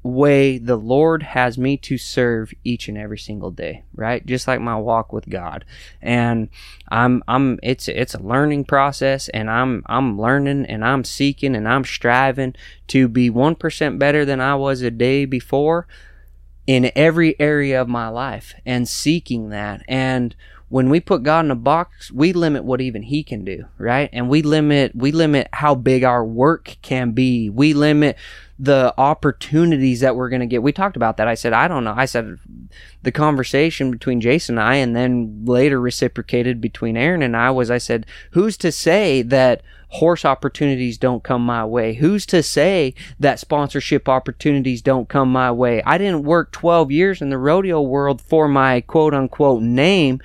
[0.05, 4.23] way the Lord has me to serve each and every single day, right?
[4.23, 5.65] Just like my walk with God.
[5.99, 6.49] And
[6.89, 11.67] I'm I'm it's it's a learning process and I'm I'm learning and I'm seeking and
[11.67, 12.53] I'm striving
[12.89, 15.87] to be 1% better than I was a day before
[16.67, 19.81] in every area of my life and seeking that.
[19.87, 20.35] And
[20.69, 24.09] when we put God in a box, we limit what even he can do, right?
[24.13, 27.49] And we limit we limit how big our work can be.
[27.49, 28.17] We limit
[28.57, 30.63] the opportunities that we're going to get.
[30.63, 31.27] We talked about that.
[31.27, 31.93] I said, I don't know.
[31.95, 32.37] I said
[33.03, 37.69] the conversation between Jason and I, and then later reciprocated between Aaron and I, was
[37.69, 41.95] I said, who's to say that horse opportunities don't come my way?
[41.95, 45.83] Who's to say that sponsorship opportunities don't come my way?
[45.85, 50.21] I didn't work 12 years in the rodeo world for my quote unquote name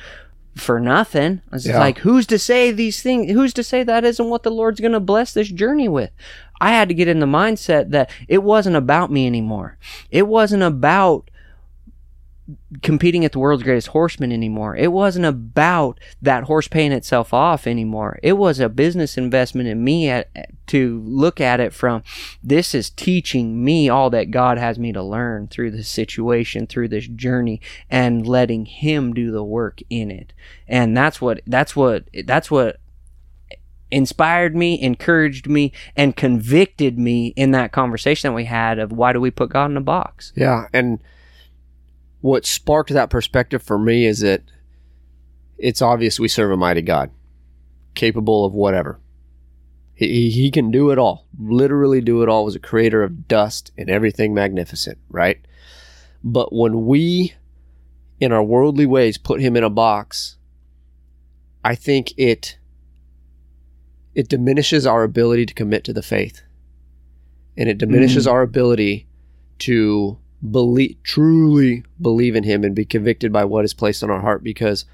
[0.56, 1.42] for nothing.
[1.50, 1.78] I was Yeah.
[1.78, 3.30] like, who's to say these things?
[3.32, 6.10] Who's to say that isn't what the Lord's going to bless this journey with?
[6.61, 9.79] I had to get in the mindset that it wasn't about me anymore.
[10.11, 11.31] It wasn't about
[12.83, 14.77] competing at the world's greatest horseman anymore.
[14.77, 18.18] It wasn't about that horse paying itself off anymore.
[18.23, 20.31] It was a business investment in me at,
[20.68, 22.03] to look at it from
[22.42, 26.88] this is teaching me all that God has me to learn through this situation, through
[26.88, 30.33] this journey and letting him do the work in it.
[30.68, 32.79] And that's what that's what that's what
[33.90, 39.12] inspired me, encouraged me, and convicted me in that conversation that we had of why
[39.12, 40.33] do we put God in a box?
[40.37, 40.98] Yeah, and
[42.20, 44.42] what sparked that perspective for me is that
[45.59, 47.11] it's obvious we serve a mighty God,
[47.94, 49.00] capable of whatever.
[49.94, 52.46] He, he- can do it all, literally do it all.
[52.46, 55.38] Was a creator of dust and everything magnificent, right?
[56.24, 57.35] But when we,
[58.18, 60.37] in our worldly ways, put him in a box,
[61.62, 62.57] I think it
[64.14, 66.42] it diminishes our ability to commit to the faith,
[67.57, 69.07] and it diminishes our ability
[69.61, 70.18] to
[70.51, 74.42] believe truly believe in him and be convicted by what is placed on our heart
[74.42, 74.87] because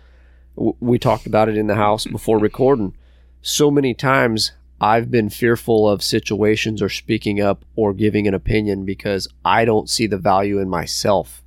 [0.57, 2.95] w- we talked about it in the house before recording.
[3.43, 8.85] So many times i've been fearful of situations or speaking up or giving an opinion
[8.85, 11.43] because i don't see the value in myself.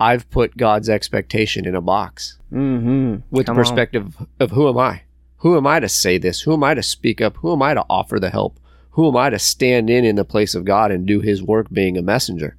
[0.00, 3.16] I've put god's expectation in a box Mm-hmm.
[3.30, 5.02] with the perspective of who am i
[5.38, 7.74] who am i to say this who am i to speak up who am i
[7.74, 8.58] to offer the help
[8.92, 11.68] who am i to stand in in the place of god and do his work
[11.70, 12.56] being a messenger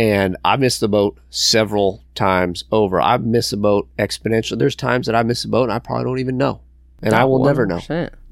[0.00, 3.02] and I missed the boat several times over.
[3.02, 4.58] I've missed the boat exponentially.
[4.58, 6.62] There's times that I miss the boat and I probably don't even know.
[7.02, 7.80] And I will never know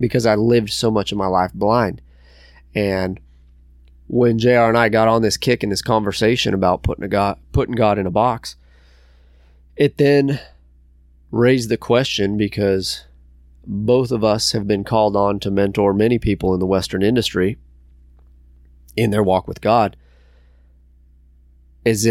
[0.01, 2.01] because I lived so much of my life blind.
[2.75, 3.21] And
[4.07, 7.39] when JR and I got on this kick in this conversation about putting a God
[7.53, 8.57] putting God in a box,
[9.77, 10.41] it then
[11.31, 13.05] raised the question because
[13.71, 17.59] both of us have been called on to mentor many people in the Western industry
[18.97, 19.95] in their walk with God.
[21.85, 22.05] Is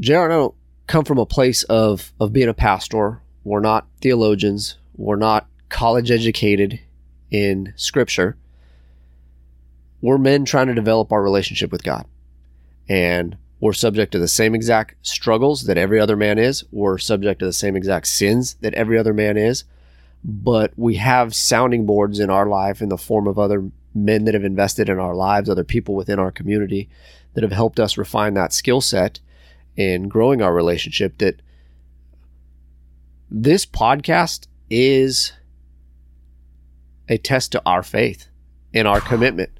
[0.00, 0.54] JR and I don't
[0.86, 3.20] come from a place of of being a pastor.
[3.44, 4.78] We're not theologians.
[4.96, 6.80] We're not college educated
[7.30, 8.38] in scripture.
[10.00, 12.06] We're men trying to develop our relationship with God.
[12.88, 16.64] And we're subject to the same exact struggles that every other man is.
[16.70, 19.64] We're subject to the same exact sins that every other man is.
[20.24, 24.34] But we have sounding boards in our life in the form of other men that
[24.34, 26.88] have invested in our lives, other people within our community
[27.34, 29.20] that have helped us refine that skill set
[29.76, 31.42] in growing our relationship that
[33.30, 35.32] this podcast is
[37.08, 38.28] a test to our faith
[38.72, 39.50] and our commitment.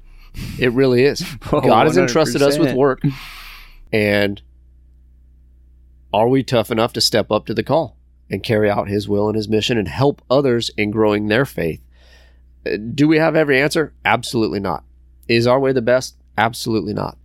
[0.59, 1.23] It really is.
[1.51, 3.01] Oh, God has entrusted us with work.
[3.91, 4.41] And
[6.13, 7.97] are we tough enough to step up to the call
[8.29, 11.81] and carry out his will and his mission and help others in growing their faith?
[12.65, 13.93] Uh, Do we have every answer?
[14.03, 14.83] Absolutely not.
[15.27, 16.15] Is our way the best?
[16.37, 17.17] Absolutely not.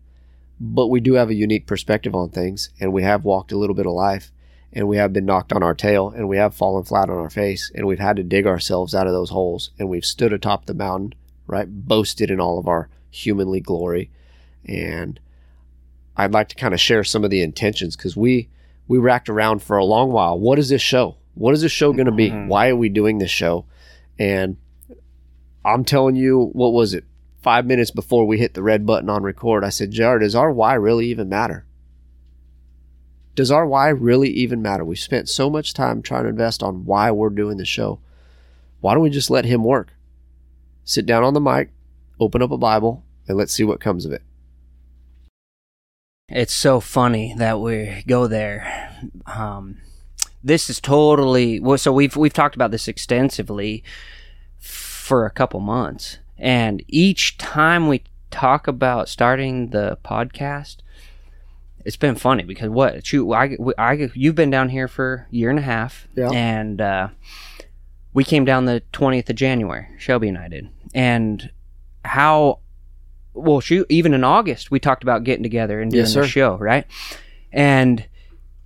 [0.60, 3.74] But we do have a unique perspective on things, and we have walked a little
[3.74, 4.30] bit of life,
[4.72, 7.30] and we have been knocked on our tail, and we have fallen flat on our
[7.30, 10.66] face, and we've had to dig ourselves out of those holes, and we've stood atop
[10.66, 11.14] the mountain,
[11.46, 11.66] right?
[11.68, 14.10] Boasted in all of our humanly glory.
[14.66, 15.18] And
[16.16, 18.50] I'd like to kind of share some of the intentions because we
[18.90, 20.36] we racked around for a long while.
[20.36, 21.14] What is this show?
[21.34, 22.30] What is this show going to be?
[22.32, 22.48] Mhm.
[22.48, 23.64] Why are we doing this show?
[24.18, 24.56] And
[25.64, 27.04] I'm telling you, what was it?
[27.40, 30.52] five minutes before we hit the red button on record, I said, Jared, does our
[30.52, 31.64] why really even matter?
[33.34, 34.84] Does our why really even matter?
[34.84, 38.00] We've spent so much time trying to invest on why we're doing the show.
[38.80, 39.94] Why don't we just let him work?
[40.84, 41.70] Sit down on the mic,
[42.18, 44.22] open up a Bible, and let's see what comes of it.
[46.30, 48.94] It's so funny that we go there.
[49.26, 49.78] Um,
[50.44, 51.76] this is totally well.
[51.78, 53.82] So we've we've talked about this extensively
[54.58, 60.76] for a couple months, and each time we talk about starting the podcast,
[61.84, 65.50] it's been funny because what shoot I, I you've been down here for a year
[65.50, 66.30] and a half, Yeah.
[66.30, 67.08] and uh,
[68.14, 69.88] we came down the twentieth of January.
[69.98, 71.50] Shelby and I did, and
[72.04, 72.60] how
[73.42, 76.56] well shoot even in August we talked about getting together and doing Yes, the show
[76.56, 76.86] right,
[77.52, 78.04] and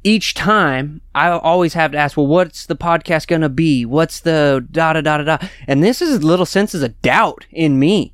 [0.07, 3.87] each time I always have to ask, well, what's the podcast gonna be?
[3.87, 5.49] What's the da da da da da?
[5.67, 8.13] And this is little senses of doubt in me,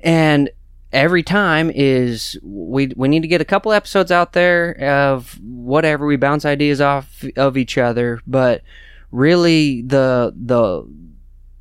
[0.00, 0.50] and
[0.92, 6.06] every time is we we need to get a couple episodes out there of whatever
[6.06, 8.62] we bounce ideas off of each other, but
[9.10, 10.86] really the the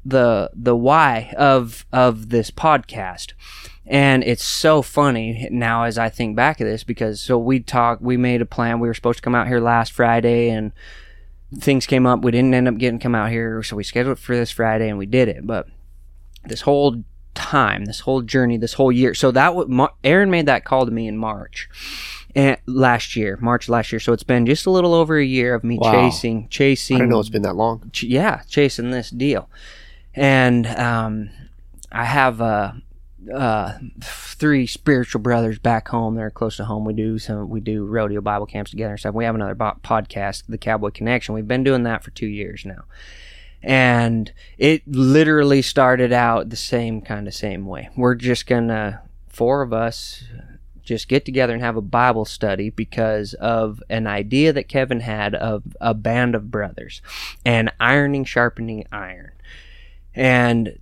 [0.03, 3.33] the the why of of this podcast
[3.87, 8.01] and it's so funny now as I think back of this because so we talked
[8.01, 10.71] we made a plan we were supposed to come out here last Friday and
[11.59, 14.21] things came up we didn't end up getting come out here so we scheduled it
[14.21, 15.67] for this Friday and we did it but
[16.45, 17.03] this whole
[17.35, 20.85] time this whole journey this whole year so that was Mar- Aaron made that call
[20.85, 21.69] to me in March
[22.33, 25.53] and last year March last year so it's been just a little over a year
[25.53, 25.91] of me Wow.
[25.91, 27.89] chasing chasing I didn't know it's been that long.
[27.91, 29.49] ch- yeah, chasing this deal.
[30.13, 31.29] And um,
[31.91, 32.71] I have uh,
[33.33, 36.15] uh, three spiritual brothers back home.
[36.15, 36.85] They're close to home.
[36.85, 37.49] We do some.
[37.49, 39.15] We do rodeo Bible camps together and stuff.
[39.15, 41.35] We have another bo- podcast, The Cowboy Connection.
[41.35, 42.83] We've been doing that for two years now,
[43.63, 47.89] and it literally started out the same kind of same way.
[47.95, 50.23] We're just gonna four of us
[50.85, 55.33] just get together and have a Bible study because of an idea that Kevin had
[55.35, 57.01] of a band of brothers
[57.43, 59.31] and ironing, sharpening iron.
[60.13, 60.77] And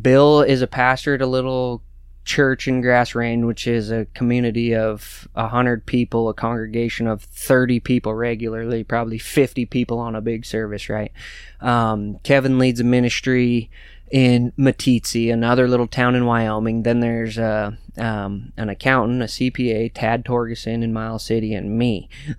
[0.00, 1.82] Bill is a pastor at a little
[2.24, 7.22] church in Grass Range, which is a community of a hundred people, a congregation of
[7.22, 11.12] thirty people regularly, probably fifty people on a big service, right?
[11.60, 13.70] Um, Kevin leads a ministry
[14.12, 16.82] in Matitzi, another little town in Wyoming.
[16.82, 22.10] Then there's uh, um, an accountant, a CPA, Tad Torgeson in Miles City, and me.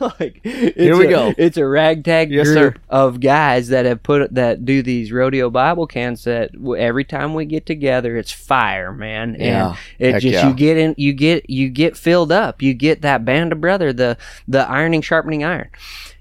[0.00, 1.32] like, Here we a- go.
[1.38, 2.80] It's a ragtag Yes, group sir.
[2.88, 6.24] of guys that have put that do these rodeo Bible camps.
[6.24, 9.36] That every time we get together, it's fire, man.
[9.38, 9.76] Yeah.
[10.00, 10.48] And it just yeah.
[10.48, 12.62] you get in, you get you get filled up.
[12.62, 15.70] You get that band of brother, the the ironing, sharpening iron.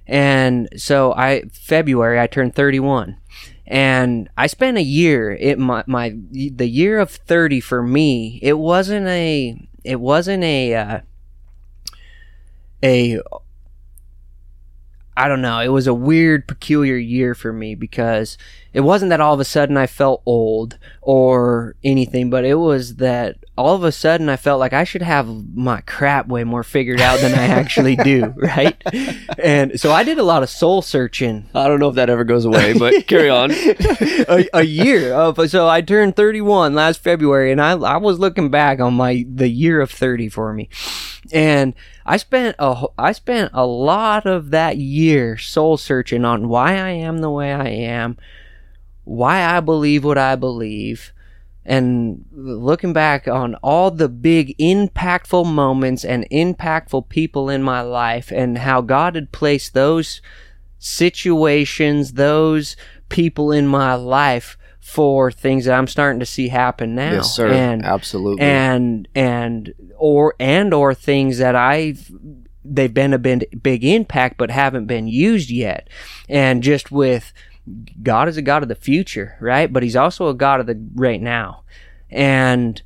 [0.05, 3.17] And so I February I turned 31
[3.69, 8.57] and I spent a year it my, my the year of 30 for me it
[8.57, 10.99] wasn't a it wasn't a uh,
[12.83, 13.19] a
[15.19, 15.59] I don't know.
[15.59, 18.37] It was a weird peculiar year for me because
[18.71, 22.95] it wasn't that all of a sudden I felt old or anything but it was
[22.97, 26.63] that all of a sudden I felt like I should have my crap way more
[26.63, 28.81] figured out than I actually do right?
[29.37, 31.49] And so I did a lot of soul searching.
[31.53, 33.51] I don't know if that ever goes away, but carry on.
[33.51, 38.49] a, a year of so I turned 31 last February and I I was looking
[38.49, 40.69] back on my the year of 30 for me.
[41.33, 41.73] And
[42.09, 46.89] I spent a I spent a lot of that year soul searching on why I
[46.89, 48.17] am the way I am
[49.03, 51.13] why I believe what I believe
[51.63, 58.31] and looking back on all the big impactful moments and impactful people in my life
[58.31, 60.19] and how God had placed those
[60.79, 62.75] situations, those
[63.09, 67.11] people in my life for things that I'm starting to see happen now.
[67.11, 67.51] yes, sir.
[67.51, 68.41] And Absolutely.
[68.41, 72.11] and and or and or things that I've
[72.63, 75.89] they've been a big impact but haven't been used yet.
[76.27, 77.33] And just with
[78.01, 79.71] God is a God of the future, right?
[79.71, 81.63] But he's also a God of the right now.
[82.09, 82.81] And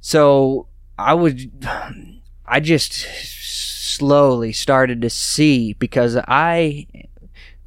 [0.00, 0.66] so
[0.98, 1.50] I would
[2.46, 6.86] I just slowly started to see because I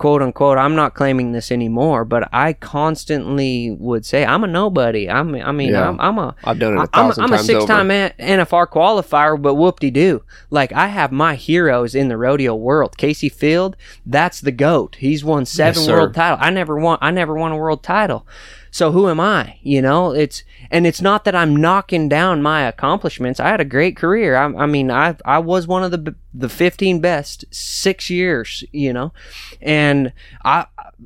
[0.03, 5.09] quote unquote I'm not claiming this anymore, but I constantly would say I'm a nobody.
[5.09, 5.87] I'm I mean Yeah.
[5.87, 8.13] I'm I'm a I've done it a I'm, thousand I'm a six-time over.
[8.19, 10.21] NFR qualifier, but whoop-de-doo.
[10.49, 12.97] Like I have my heroes in the rodeo world.
[12.97, 13.75] Kaycee Feild,
[14.05, 14.97] that's the goat.
[14.99, 16.41] He's won seven Yes, world titles.
[16.43, 16.97] I never won.
[16.99, 18.27] I never won a world title.
[18.73, 19.59] So who am I?
[19.61, 23.39] You know, it's and it's not that I'm knocking down my accomplishments.
[23.39, 24.35] I had a great career.
[24.35, 28.63] I, I mean, I I was one of the the 15 best six years.
[28.71, 29.13] You know,
[29.61, 30.11] and
[30.43, 30.65] I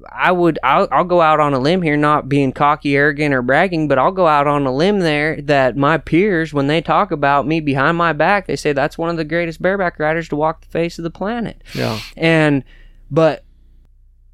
[0.09, 3.41] I would I'll, I'll go out on a limb here, not being cocky, arrogant, or
[3.41, 7.11] bragging, but I'll go out on a limb there that my peers, when they talk
[7.11, 10.38] about me behind my back, they say that's one of the greatest bareback riders to
[10.38, 11.61] walk the face of the planet.
[11.74, 11.99] Yeah.
[12.15, 12.63] And
[13.11, 13.43] but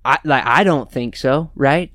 [0.06, 1.90] I like I don't think so, right?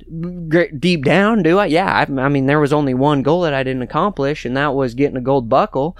[0.81, 1.67] Deep down, do I?
[1.67, 4.75] Yeah, I, I mean there was only one goal that I didn't accomplish, and that
[4.75, 5.97] was getting a gold buckle,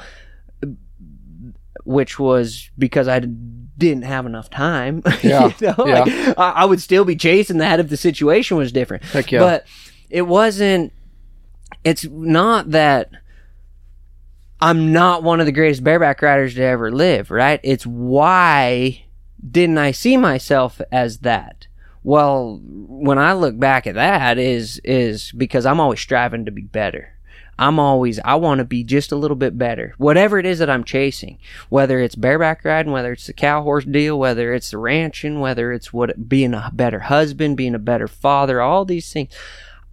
[1.85, 5.03] which was because I didn't have enough time.
[5.23, 5.87] Yeah, you know?
[5.87, 6.05] yeah.
[6.05, 9.05] Like, I, I would still be chasing that if the situation was different.
[9.05, 9.41] Heck yeah.
[9.41, 9.67] But
[10.09, 10.93] it wasn't.
[11.85, 13.11] It's not that.
[14.61, 17.61] I'm not one of the greatest bareback riders to ever live, right?
[17.63, 19.05] It's why
[19.49, 21.58] didn't I see myself as that?
[22.03, 26.63] Well, when I look back at that is is because I'm always striving to be
[26.63, 27.15] better.
[27.59, 29.95] I'm always I want to be just a little bit better.
[29.99, 31.39] Whatever it is that I'm chasing,
[31.69, 35.73] whether it's bareback riding, whether it's the cow horse deal, whether it's the ranching, whether
[35.73, 39.35] it's what being a better husband, being a better father, all these things.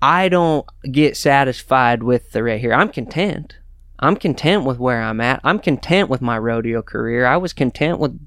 [0.01, 2.74] I don't get satisfied with the right here.
[2.74, 3.58] I'm content.
[3.97, 5.39] I'm content with where I'm at.
[5.43, 7.26] I'm content with my rodeo career.
[7.26, 8.20] I was content with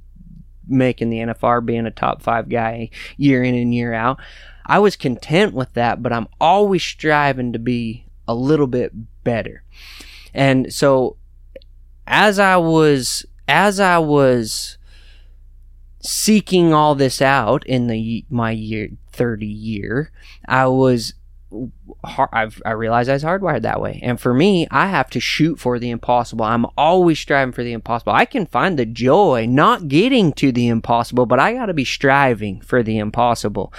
[0.69, 4.19] making the NFR, being a top five guy year in and year out.
[4.66, 8.93] I was content with that, but I'm always striving to be a little bit
[9.25, 9.62] better.
[10.35, 11.16] And so
[12.07, 14.77] as I was as I was
[16.01, 20.12] seeking all this out in the my year 30 year,
[20.47, 21.14] I was
[22.05, 24.01] har- I've, I realized I was hardwired that way.
[24.03, 26.45] And for me, I have to shoot for the impossible.
[26.45, 28.13] I'm always striving for the impossible.
[28.13, 31.85] I can find the joy not getting to the impossible, but I got to be
[31.85, 33.73] striving for the impossible.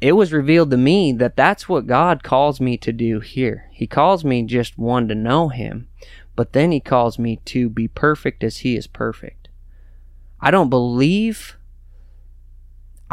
[0.00, 3.68] It was revealed to me that that's what God calls me to do here.
[3.72, 5.88] He calls me just one to know Him,
[6.34, 9.48] but then He calls me to be perfect as He is perfect.
[10.40, 11.56] I don't believe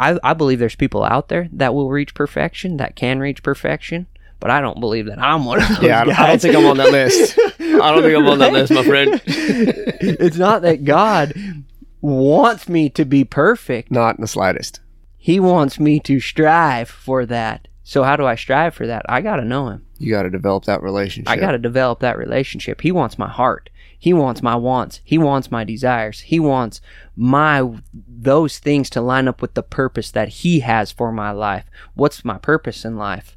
[0.00, 4.06] I, I believe there's people out there that will reach perfection, that can reach perfection,
[4.40, 6.18] but I don't believe that I'm one of those Yeah, I don't.
[6.18, 7.38] I don't think I'm on that list.
[7.38, 9.20] I don't think I'm on that list, my friend.
[9.26, 11.34] it's not that God
[12.00, 13.90] wants me to be perfect.
[13.90, 14.80] Not in the slightest.
[15.18, 17.68] He wants me to strive for that.
[17.84, 19.04] So how do I strive for that?
[19.06, 19.86] I got to know him.
[20.00, 21.30] You got to develop that relationship.
[21.30, 22.80] I got to develop that relationship.
[22.80, 23.68] He wants my heart.
[23.98, 25.02] He wants my wants.
[25.04, 26.20] He wants my desires.
[26.20, 26.80] He wants
[27.14, 31.66] my those things to line up with the purpose that he has for my life.
[31.94, 33.36] What's my purpose in life?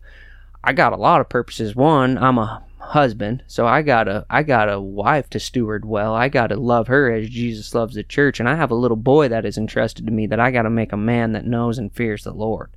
[0.63, 1.75] I got a lot of purposes.
[1.75, 6.13] One, I'm a husband, so I got a I got a wife to steward well.
[6.13, 8.95] I got to love her as Jesus loves the church, and I have a little
[8.95, 11.77] boy that is entrusted to me that I got to make a man that knows
[11.77, 12.69] and fears the Lord.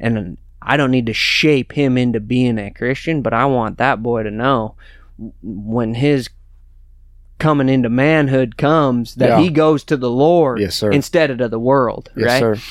[0.00, 4.02] And I don't need to shape him into being a Christian, but I want that
[4.02, 4.74] boy to know
[5.42, 6.28] when his
[7.38, 9.40] coming into manhood comes that Yeah.
[9.40, 12.56] he goes to the Lord Yes, instead of to the world, Yes, right?
[12.58, 12.62] sir.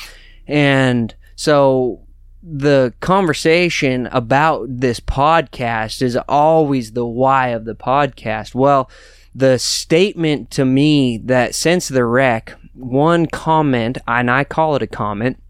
[0.46, 2.00] And so
[2.42, 8.54] the conversation about this podcast is always the why of the podcast.
[8.54, 8.88] Well,
[9.34, 14.86] the statement to me that since the wreck, one comment, and I call it a
[14.86, 15.40] comment,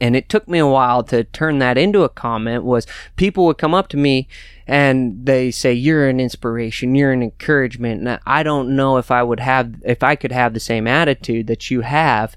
[0.00, 2.86] and it took me a while to turn that into a comment was
[3.16, 4.28] people would come up to me
[4.66, 6.94] and they say you're an inspiration.
[6.94, 8.00] You're an encouragement.
[8.06, 11.46] And i don't know if i would have if i could have the same attitude
[11.48, 12.36] that you have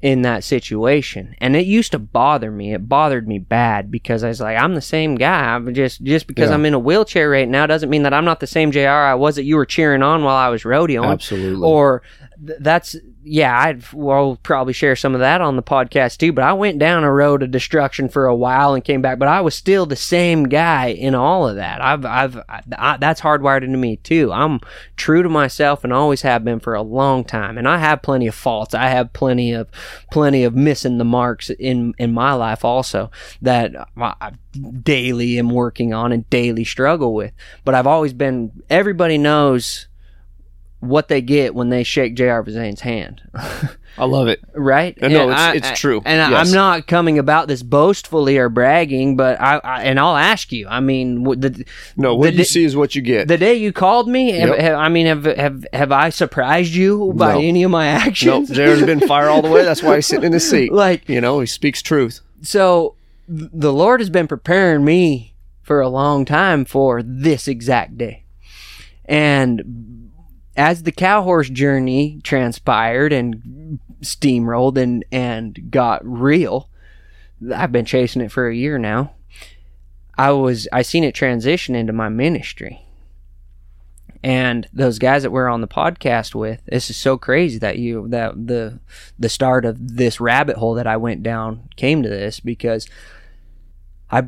[0.00, 1.34] in that situation.
[1.40, 2.72] And it used to bother me.
[2.72, 5.54] It bothered me bad because i was like i'm the same guy.
[5.54, 6.54] I'm just just because Yeah.
[6.54, 9.14] i'm in a wheelchair right now doesn't mean that i'm not the same jr i
[9.14, 11.10] was that you were cheering on while i was rodeoing.
[11.12, 11.64] Absolutely.
[11.66, 12.02] or
[12.46, 12.94] th- that's
[13.28, 16.78] yeah i'd well probably share some of that on the podcast too but i went
[16.78, 19.86] down a road of destruction for a while and came back but i was still
[19.86, 21.80] the same guy in all of that.
[21.80, 24.32] I've i've I, I, that's hardwired into me too.
[24.32, 24.60] I'm
[24.96, 28.26] true to myself and always have been for a long time and i have plenty
[28.26, 28.74] of faults.
[28.74, 29.68] I have plenty of
[30.10, 33.10] plenty of missing the marks in in my life also
[33.42, 34.32] that i
[34.82, 37.32] daily am working on and daily struggle with
[37.64, 39.87] but i've always been everybody knows
[40.80, 42.42] what they get when they shake J.R.
[42.44, 44.40] Vezain's hand, I love it.
[44.54, 44.96] right?
[45.00, 46.00] No, And it's- I- it's true.
[46.04, 46.48] And Yes.
[46.48, 50.68] I'm not coming about this boastfully or bragging, but I, I and I'll ask you.
[50.68, 51.64] I mean, the
[51.96, 53.26] No, what The you di- see is what you get.
[53.26, 54.58] the day you called me, Yep.
[54.60, 57.40] have- I mean, have have have I surprised you by No.
[57.40, 58.48] any of my no, actions?
[58.50, 59.64] Jared's been fire all the way.
[59.64, 60.72] That's why he's sitting in his seat.
[60.72, 62.20] like You know, he speaks truth.
[62.40, 62.94] so,
[63.28, 68.22] the Lord has been preparing me for a long time for this exact day,
[69.06, 69.97] and
[70.58, 76.68] as the cow horse journey transpired and steamrolled and and got real,
[77.54, 79.12] I've been chasing it for a year now.
[80.18, 82.82] I was I seen it transition into my ministry.
[84.24, 88.08] And those guys that we're on the podcast with, this is so crazy that you
[88.08, 88.80] that the
[89.16, 92.88] the start of this rabbit hole that I went down came to this because
[94.10, 94.24] I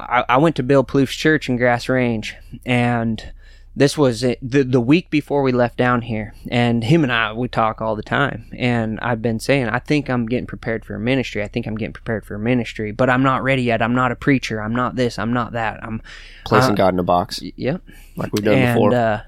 [0.00, 2.34] I, I went to Bill Plouffe's church in Grass Range
[2.66, 3.32] and
[3.74, 7.32] this was it, the the week before we left down here, and him and I
[7.32, 8.50] we talk all the time.
[8.56, 11.42] And I've been saying I think I'm getting prepared for a ministry.
[11.42, 13.80] I think I'm getting prepared for a ministry, but I'm not ready yet.
[13.80, 14.60] I'm not a preacher.
[14.60, 15.18] I'm not this.
[15.18, 15.82] I'm not that.
[15.82, 16.02] I'm
[16.44, 17.40] placing uh, God in a box.
[17.42, 17.82] Yep,
[18.16, 18.94] like we've done and, before.
[18.94, 19.22] Uh,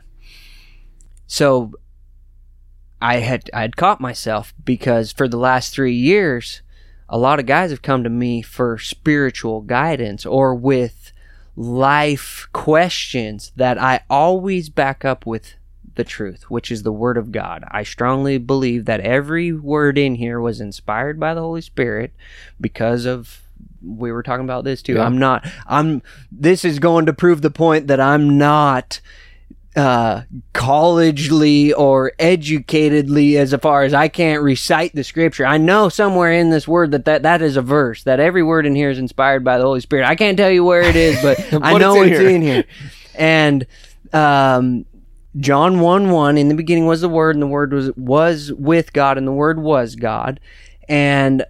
[1.26, 1.72] so
[3.00, 6.60] I had I had caught myself because for the last three years,
[7.08, 11.13] a lot of guys have come to me for spiritual guidance or with
[11.56, 15.54] life questions that I always back up with
[15.94, 17.64] the truth, which is the Word of God.
[17.70, 22.12] I strongly believe that every word in here was inspired by the Holy Spirit
[22.60, 23.40] because of
[23.82, 24.94] we were talking about this too.
[24.94, 25.04] Yeah.
[25.04, 26.02] I'm not I'm
[26.32, 29.00] this is going to prove the point that I'm not
[29.76, 30.22] uh,
[30.52, 35.44] collegely or educatedly as far as I can't recite the scripture.
[35.44, 38.66] I know somewhere in this word that, that that is a verse, that every word
[38.66, 40.06] in here is inspired by the Holy Spirit.
[40.06, 42.30] I can't tell you where it is, but I know it's, in, it's here.
[42.30, 42.64] in here.
[43.16, 43.66] And
[44.12, 44.86] um,
[45.38, 48.92] John 1 1, in the beginning was the Word, and the Word was, was with
[48.92, 50.38] God, and the Word was God.
[50.88, 51.44] And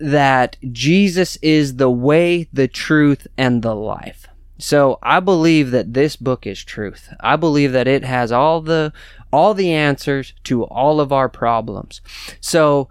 [0.00, 4.28] that Jesus is the way, the truth, and the life.
[4.58, 7.12] So I believe that this book is truth.
[7.20, 8.92] I believe that it has all the
[9.32, 12.00] all the answers to all of our problems.
[12.40, 12.88] So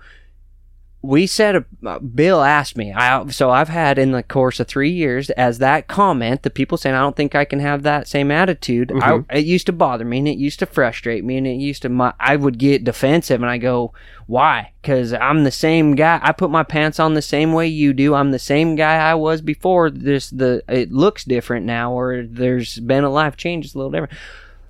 [1.08, 4.90] we said uh, bill asked me I, so i've had in the course of three
[4.90, 8.30] years as that comment the people saying i don't think i can have that same
[8.30, 9.32] attitude mm-hmm.
[9.32, 11.84] I, it used to bother me and it used to frustrate me and it used
[11.84, 13.94] to my, i would get defensive and i go
[14.26, 14.74] why?
[14.82, 18.14] Because i'm the same guy i put my pants on the same way you do
[18.14, 22.80] i'm the same guy i was before this the it looks different now or there's
[22.80, 24.14] been a life change it's a little different.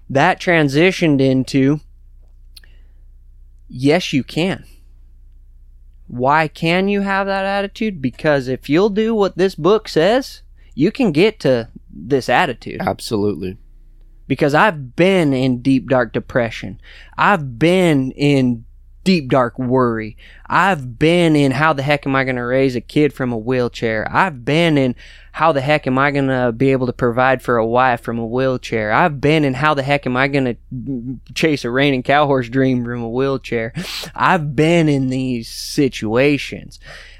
[0.09, 1.79] That transitioned into
[3.67, 4.63] yes you can
[6.07, 8.01] why can you have that attitude?
[8.01, 10.41] Because if you'll do what this book says,
[10.73, 12.81] you can get to this attitude.
[12.81, 13.57] Absolutely.
[14.27, 16.79] Because I've been in deep, dark depression.
[17.17, 18.65] I've been in
[19.07, 20.17] deep dark worry.
[20.47, 23.37] I've been in how the heck am I going to raise a kid from a
[23.37, 24.05] wheelchair?
[24.11, 24.95] I've been in
[25.31, 28.19] how the heck am I going to be able to provide for a wife from
[28.19, 28.91] a wheelchair?
[28.91, 32.49] I've been in how the heck am I going to chase a reining cow horse
[32.49, 33.71] dream from a wheelchair?
[34.13, 36.77] I've been in these situations.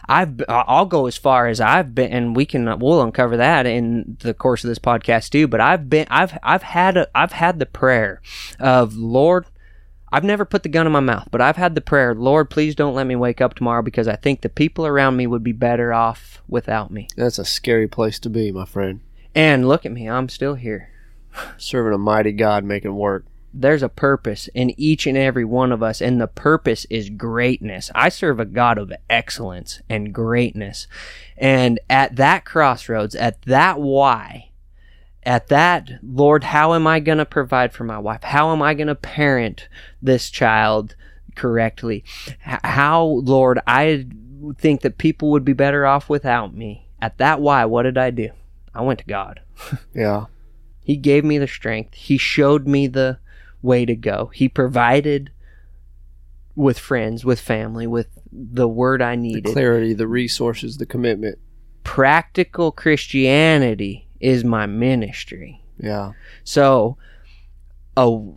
[0.09, 4.17] I've I'll go as far as I've been, and we can we'll uncover that in
[4.19, 5.47] the course of this podcast too.
[5.47, 8.21] But I've been I've I've had a, I've had the prayer
[8.59, 9.45] of Lord,
[10.12, 12.76] I've never put the gun in my mouth, but I've had the prayer, Lord, please
[12.76, 15.51] don't let me wake up tomorrow because I think the people around me would be
[15.51, 17.10] better off without me.
[17.18, 19.01] That's a scary place to be, my friend.
[19.36, 20.89] And look at me, I'm still here.
[21.58, 23.26] Serving a mighty God making work.
[23.53, 27.89] There's a purpose in each and every one of us, and the purpose is greatness.
[27.95, 30.88] I serve a God of excellence and greatness.
[31.38, 34.47] And at that crossroads, at that why,
[35.28, 38.23] at that, Lord, how am I going to provide for my wife?
[38.23, 39.67] How am I going to parent
[40.01, 40.95] this child
[41.36, 42.05] correctly?
[42.39, 44.07] How, Lord, I
[44.57, 46.88] think that people would be better off without me.
[47.01, 48.30] At that why, what did I do?
[48.73, 49.41] I went to God.
[49.93, 50.28] yeah.
[50.80, 51.95] He gave me the strength.
[51.95, 53.19] He showed me the
[53.61, 54.32] way to go.
[54.34, 55.32] He provided
[56.55, 59.43] with friends, with family, with the word I needed.
[59.43, 61.38] The clarity, the resources, the commitment.
[61.84, 65.61] Practical Christianity is my ministry.
[65.80, 66.13] Yeah.
[66.43, 66.97] So,
[67.95, 68.36] oh,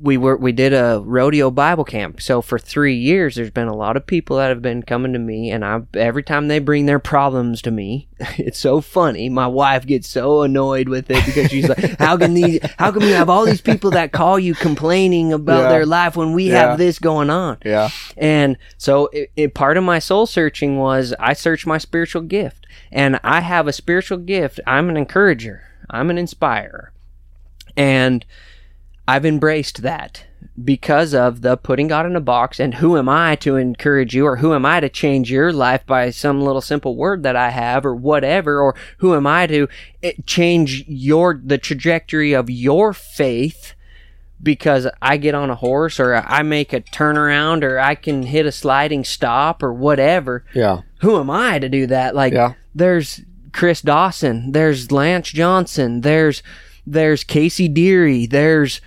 [0.00, 2.20] we were we did a rodeo Bible camp.
[2.20, 5.18] So for three years, there's been a lot of people that have been coming to
[5.18, 9.28] me, and I every time they bring their problems to me, it's so funny.
[9.28, 12.60] My wife gets so annoyed with it because she's like, "How can these?
[12.78, 15.68] How can we have all these people that call you complaining about yeah.
[15.68, 16.70] their life when we yeah.
[16.70, 17.90] have this going on?" Yeah.
[18.16, 22.66] And so, it, it, part of my soul searching was I searched my spiritual gift
[22.90, 24.60] and I have a spiritual gift.
[24.66, 26.92] I'm an encourager, I'm an inspirer.
[27.76, 28.24] And
[29.06, 30.24] I've embraced that
[30.62, 34.26] because of the putting God in a box and who am I to encourage you
[34.26, 37.50] or who am I to change your life by some little simple word that I
[37.50, 39.68] have or whatever or who am I to
[40.02, 43.74] eh, change your the trajectory of your faith
[44.42, 48.46] because I get on a horse or I make a turnaround or I can hit
[48.46, 50.44] a sliding stop or whatever.
[50.54, 50.82] Yeah.
[51.00, 52.14] Who am I to do that?
[52.14, 53.20] Like yeah there's
[53.52, 56.42] Chris Dawson, there's Lance Johnson, there's
[56.86, 58.80] there's Casey Deary, there's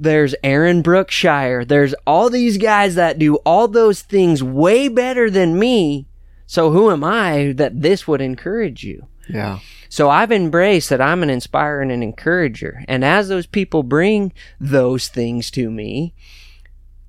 [0.00, 5.58] there's Aaron Brookshire, there's all these guys that do all those things way better than
[5.58, 6.06] me.
[6.46, 9.06] So who am I that this would encourage you?
[9.28, 9.58] Yeah.
[9.88, 12.84] So I've embraced that I'm an inspirer and an encourager.
[12.88, 16.14] And as those people bring those things to me,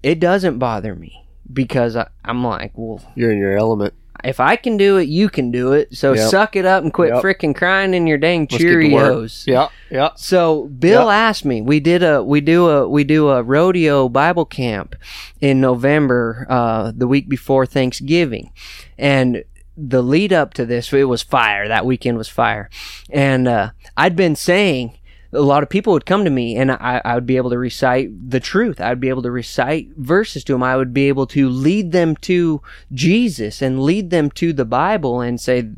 [0.01, 3.93] it doesn't bother me because I, I'm like, well, You're in your element.
[4.23, 5.95] If I can do it, you can do it.
[5.95, 6.29] So Yep.
[6.29, 7.23] suck it up and quit Yep.
[7.23, 9.13] frickin' crying in your dang Let's get to work.
[9.13, 9.47] Cheerios.
[9.47, 9.67] Yeah.
[9.89, 10.09] Yeah.
[10.15, 11.61] So Bill asked me.
[11.61, 14.95] We did a we do a we do a rodeo Bible camp
[15.41, 18.51] in November, uh, the week before Thanksgiving,
[18.97, 19.43] and
[19.77, 21.67] the lead up to this it was fire.
[21.67, 22.69] That weekend was fire,
[23.09, 24.93] and uh, I'd been saying.
[25.31, 27.57] A lot of people would come to me, and I, I would be able to
[27.57, 28.81] recite the truth.
[28.81, 30.63] I'd be able to recite verses to them.
[30.63, 32.61] I would be able to lead them to
[32.91, 35.69] Jesus and lead them to the Bible and say,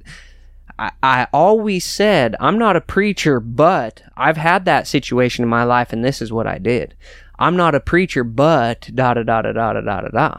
[0.79, 5.63] I, I always said I'm not a preacher, but I've had that situation in my
[5.63, 6.95] life, and this is what I did.
[7.37, 10.37] I'm not a preacher, but da da da da da da da da.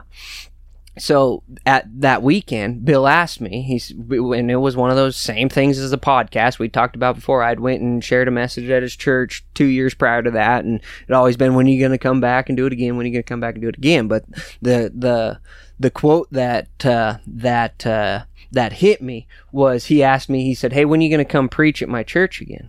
[0.99, 3.63] So at that weekend, Bill asked me.
[3.63, 7.15] He's and it was one of those same things as the podcast we talked about
[7.15, 7.43] before.
[7.43, 10.81] I'd went and shared a message at his church two years prior to that, and
[11.09, 12.97] it always been, "When are you going to come back and do it again?
[12.97, 14.25] When are you going to come back and do it again?" But
[14.61, 15.41] the the
[15.81, 20.45] the quote that uh, that uh, that hit me was he asked me.
[20.45, 22.69] He said, "Hey, when are you going to come preach at my church again?"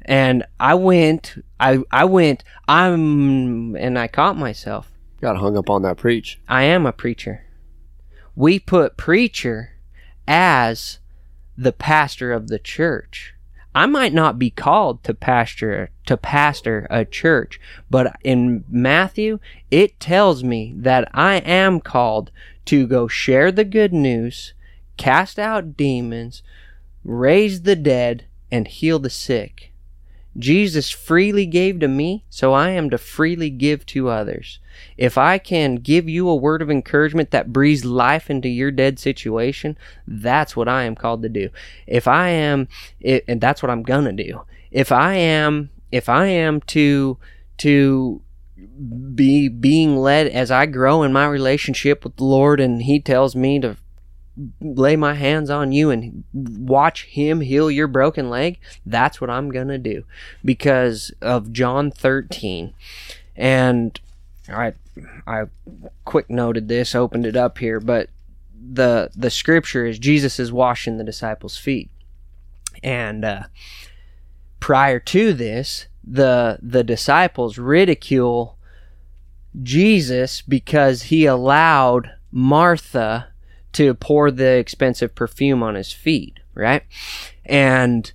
[0.00, 1.36] And I went.
[1.60, 2.42] I I went.
[2.66, 4.90] I'm and I caught myself.
[5.20, 6.38] Got hung up on that preach.
[6.48, 7.44] I am a preacher.
[8.36, 9.72] We put preacher
[10.28, 10.98] as
[11.56, 13.34] the pastor of the church.
[13.74, 17.60] I might not be called to pastor to pastor a church,
[17.90, 19.40] but in Matthew
[19.70, 22.30] it tells me that I am called
[22.66, 24.54] to go share the good news,
[24.96, 26.42] cast out demons,
[27.04, 29.67] raise the dead, and heal the sick.
[30.38, 34.60] Jesus freely gave to me, so I am to freely give to others.
[34.96, 38.98] If I can give you a word of encouragement that breathes life into your dead
[38.98, 39.76] situation,
[40.06, 41.50] that's what I am called to do.
[41.86, 42.68] If I am,
[43.00, 44.42] it, and that's what I'm gonna do.
[44.70, 47.18] If I am, if I am to
[47.58, 48.22] to
[49.14, 53.34] be being led as I grow in my relationship with the Lord, and He tells
[53.34, 53.76] me to
[54.60, 59.50] lay my hands on you and watch him heal your broken leg, that's what I'm
[59.50, 60.04] going to do
[60.44, 62.72] because of John 13.
[63.36, 64.00] And
[64.48, 64.72] I
[65.26, 65.44] I
[66.04, 68.08] quick noted this, opened it up here, but
[68.70, 71.90] the the scripture is Jesus is washing the disciples' feet.
[72.82, 73.42] And uh,
[74.60, 78.56] prior to this, the the disciples ridicule
[79.62, 83.27] Jesus because he allowed Martha
[83.74, 86.82] to pour the expensive perfume on his feet, right?
[87.44, 88.12] And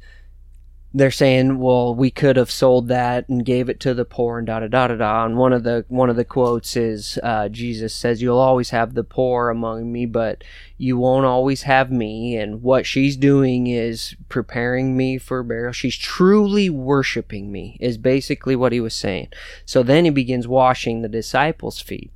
[0.96, 4.46] they're saying, well, we could have sold that and gave it to the poor and
[4.46, 5.26] da da da da da.
[5.26, 8.94] And one of the one of the quotes is uh, Jesus says, "You'll always have
[8.94, 10.44] the poor among me, but
[10.78, 15.74] you won't always have me." And what she's doing is preparing me for burial.
[15.74, 19.30] She's truly worshiping me, is basically what he was saying.
[19.66, 22.12] So then he begins washing the disciples' feet,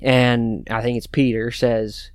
[0.00, 2.10] and I think it's Peter says,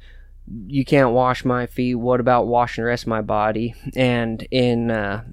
[0.67, 1.95] you can't wash my feet.
[1.95, 3.75] What about washing the rest of my body?
[3.95, 5.23] And in uh,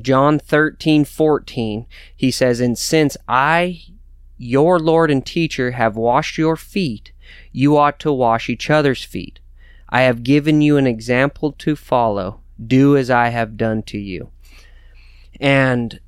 [0.00, 3.82] John 13, 14, he says, And since I,
[4.38, 7.12] your Lord and teacher, have washed your feet,
[7.52, 9.40] you ought to wash each other's feet.
[9.88, 12.40] I have given you an example to follow.
[12.64, 14.30] Do as I have done to you.
[15.40, 15.98] And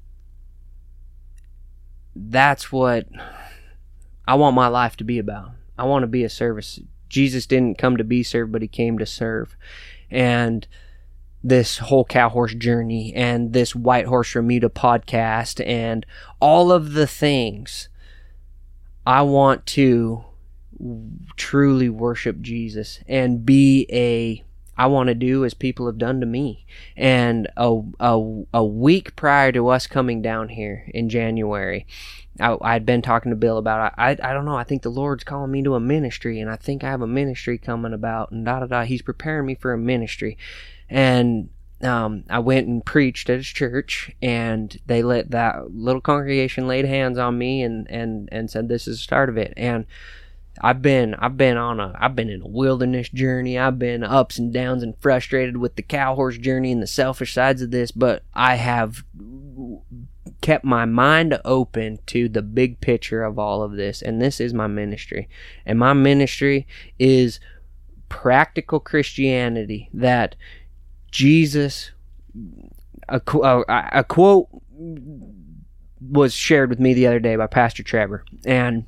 [2.15, 3.09] that's what
[4.27, 5.53] I want my life to be about.
[5.79, 6.79] I want to be a service.
[7.13, 9.55] Jesus didn't come to be served, but he came to serve.
[10.11, 10.67] And
[11.45, 16.07] this whole cow horse journey and this white horse remuda podcast and
[16.41, 17.89] all of the things
[19.05, 20.25] i want to
[21.37, 24.45] truly worship jesus and be a
[24.83, 26.67] i want to do as people have done to me
[26.97, 31.87] and a, a, a week prior to us coming down here in january
[32.41, 34.89] I, I'd been talking to Bill about I, I I don't know I think the
[34.89, 38.31] Lord's calling me to a ministry and I think I have a ministry coming about
[38.31, 40.39] and da da da He's preparing me for a ministry
[40.89, 41.51] and
[41.83, 46.85] um, I went and preached at his church, and they let that little congregation laid
[46.85, 49.53] hands on me and and and said this is the start of it.
[49.57, 49.87] And
[50.61, 53.59] I've been I've been on a I've been in a wilderness journey.
[53.59, 57.33] I've been ups and downs and frustrated with the cow horse journey and the selfish
[57.33, 59.05] sides of this, but I have
[60.41, 64.53] kept my mind open to the big picture of all of this and this is
[64.53, 65.29] my ministry.
[65.65, 66.67] And my ministry
[66.99, 67.41] is
[68.09, 70.37] practical Christianity that
[71.11, 71.93] Jesus,
[73.09, 74.49] a, a, a quote
[76.11, 78.25] was shared with me the other day by Pastor Trevor.
[78.45, 78.87] And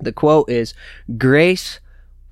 [0.00, 0.74] the quote is
[1.16, 1.80] Grace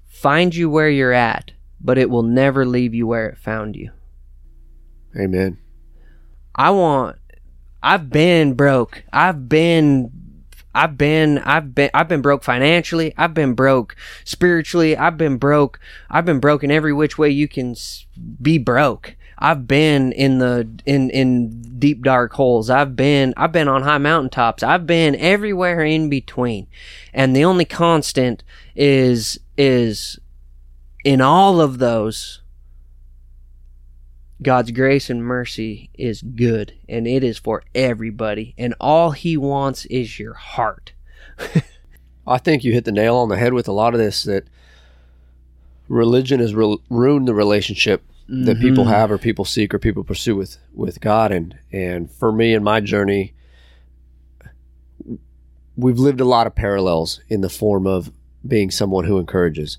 [0.06, 3.90] finds you where you're at, but it will never leave you where it found you.
[5.18, 5.58] Amen.
[6.54, 7.16] I want
[7.82, 9.04] I've been broke.
[9.12, 10.10] I've been
[10.74, 13.14] I've been I've been I've been broke financially.
[13.16, 14.96] I've been broke spiritually.
[14.96, 15.80] I've been broke.
[16.10, 17.74] I've been broken every which way you can
[18.40, 19.16] be broke.
[19.38, 22.70] I've been in the in in deep dark holes.
[22.70, 24.62] I've been I've been on high mountaintops.
[24.62, 26.66] I've been everywhere in between.
[27.14, 28.42] And the only constant
[28.74, 30.18] is is
[31.04, 32.42] in all of those
[34.42, 39.84] God's grace and mercy is good and it is for everybody and all he wants
[39.86, 40.92] is your heart.
[42.26, 44.44] I think you hit the nail on the head with a lot of this that
[45.88, 48.62] religion has ru- ruined the relationship that mm-hmm.
[48.62, 52.52] people have or people seek or people pursue with with God and and for me
[52.52, 53.34] in my journey
[55.78, 58.10] we've lived a lot of parallels in the form of
[58.46, 59.78] being someone who encourages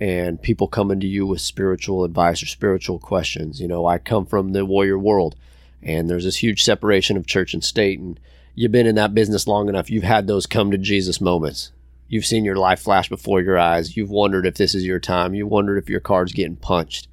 [0.00, 3.60] and people coming to you with spiritual advice or spiritual questions.
[3.60, 5.34] You know, I come from the warrior world
[5.82, 8.18] and there's this huge separation of church and state and
[8.54, 11.72] you've been in that business long enough, you've had those come to Jesus moments.
[12.08, 13.96] You've seen your life flash before your eyes.
[13.96, 15.34] You've wondered if this is your time.
[15.34, 17.08] You wondered if your card's getting punched.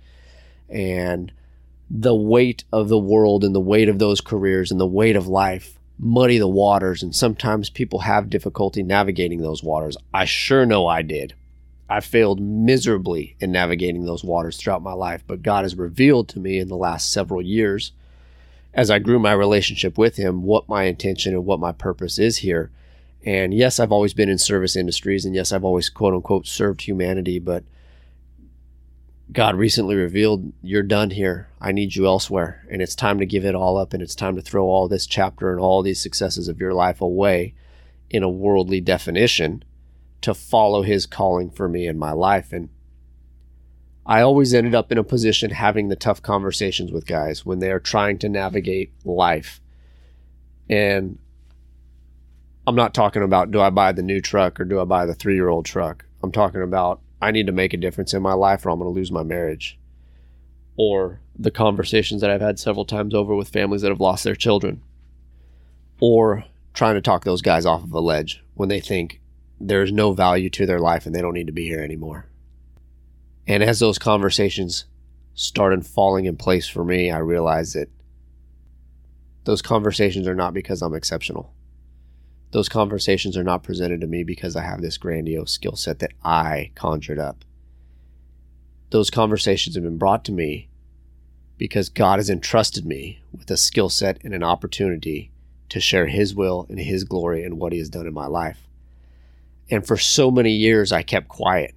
[0.69, 1.31] And
[1.89, 5.27] the weight of the world and the weight of those careers and the weight of
[5.27, 9.97] life muddy the waters and sometimes people have difficulty navigating those waters.
[10.13, 11.33] I sure know I did.
[11.89, 16.39] I failed miserably in navigating those waters throughout my life, but God has revealed to
[16.39, 17.91] me in the last several years
[18.73, 22.37] as I grew my relationship with Him what my intention and what my purpose is
[22.37, 22.71] here.
[23.25, 26.83] And yes, I've always been in service industries, and yes, I've always quote unquote served
[26.83, 27.63] humanity, but
[29.31, 31.49] God recently revealed, You're done here.
[31.61, 32.65] I need you elsewhere.
[32.71, 35.05] And it's time to give it all up, and it's time to throw all this
[35.05, 37.53] chapter and all these successes of your life away
[38.09, 39.63] in a worldly definition
[40.21, 42.51] to follow his calling for me in my life.
[42.51, 42.69] And
[44.05, 47.71] I always ended up in a position having the tough conversations with guys when they
[47.71, 49.61] are trying to navigate life.
[50.67, 51.19] And
[52.65, 55.13] I'm not talking about do I buy the new truck or do I buy the
[55.13, 56.05] three year old truck?
[56.23, 58.91] I'm talking about I need to make a difference in my life or I'm going
[58.91, 59.77] to lose my marriage.
[60.77, 64.35] Or the conversations that I've had several times over with families that have lost their
[64.35, 64.81] children.
[65.99, 69.19] Or trying to talk those guys off of a ledge when they think
[69.59, 72.25] there's no value to their life and they don't need to be here anymore.
[73.45, 74.85] And as those conversations
[75.33, 77.89] started falling in place for me, I realized that
[79.43, 81.53] those conversations are not because I'm exceptional.
[82.51, 86.13] Those conversations are not presented to me because I have this grandiose skill set that
[86.23, 87.45] I conjured up.
[88.89, 90.67] Those conversations have been brought to me
[91.57, 95.31] because God has entrusted me with a skill set and an opportunity
[95.69, 98.67] to share His will and His glory and what He has done in my life.
[99.69, 101.75] And for so many years, I kept quiet.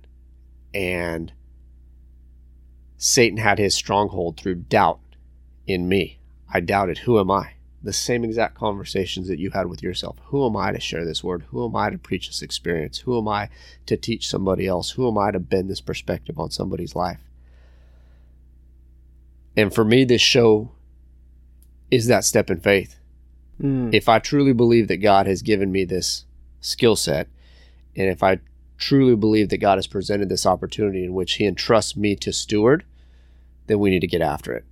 [0.72, 1.32] And
[2.96, 5.00] Satan had his stronghold through doubt
[5.66, 6.20] in me.
[6.52, 7.54] I doubted, who am I?
[7.82, 10.16] The same exact conversations that you had with yourself.
[10.26, 11.44] Who am I to share this word?
[11.48, 12.98] Who am I to preach this experience?
[12.98, 13.48] Who am I
[13.86, 14.92] to teach somebody else?
[14.92, 17.20] Who am I to bend this perspective on somebody's life?
[19.56, 20.70] And for me, this show
[21.90, 22.96] is that step in faith.
[23.60, 23.92] Mm.
[23.92, 26.24] If I truly believe that God has given me this
[26.60, 27.28] skill set
[27.96, 28.40] and if I
[28.78, 32.84] truly believe that God has presented this opportunity in which He entrusts me to steward,
[33.66, 34.64] then we need to get after it.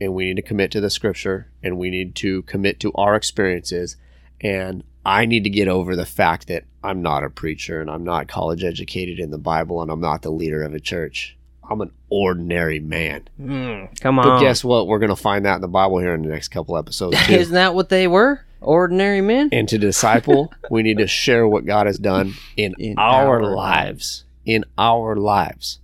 [0.00, 3.14] And we need to commit to the scripture and we need to commit to our
[3.14, 3.96] experiences.
[4.40, 8.04] And I need to get over the fact that I'm not a preacher and I'm
[8.04, 11.36] not college educated in the Bible and I'm not the leader of a church.
[11.68, 13.28] I'm an ordinary man.
[13.40, 14.24] Mm, come on.
[14.24, 14.88] But guess what?
[14.88, 17.16] We're going to find that in the Bible here in the next couple episodes.
[17.26, 17.34] Too.
[17.34, 18.44] Isn't that what they were?
[18.60, 19.48] ordinary men.
[19.52, 23.42] And to disciple, we need to share what God has done in, in our, our
[23.42, 23.56] lives.
[23.56, 24.24] lives.
[24.44, 25.78] In our lives.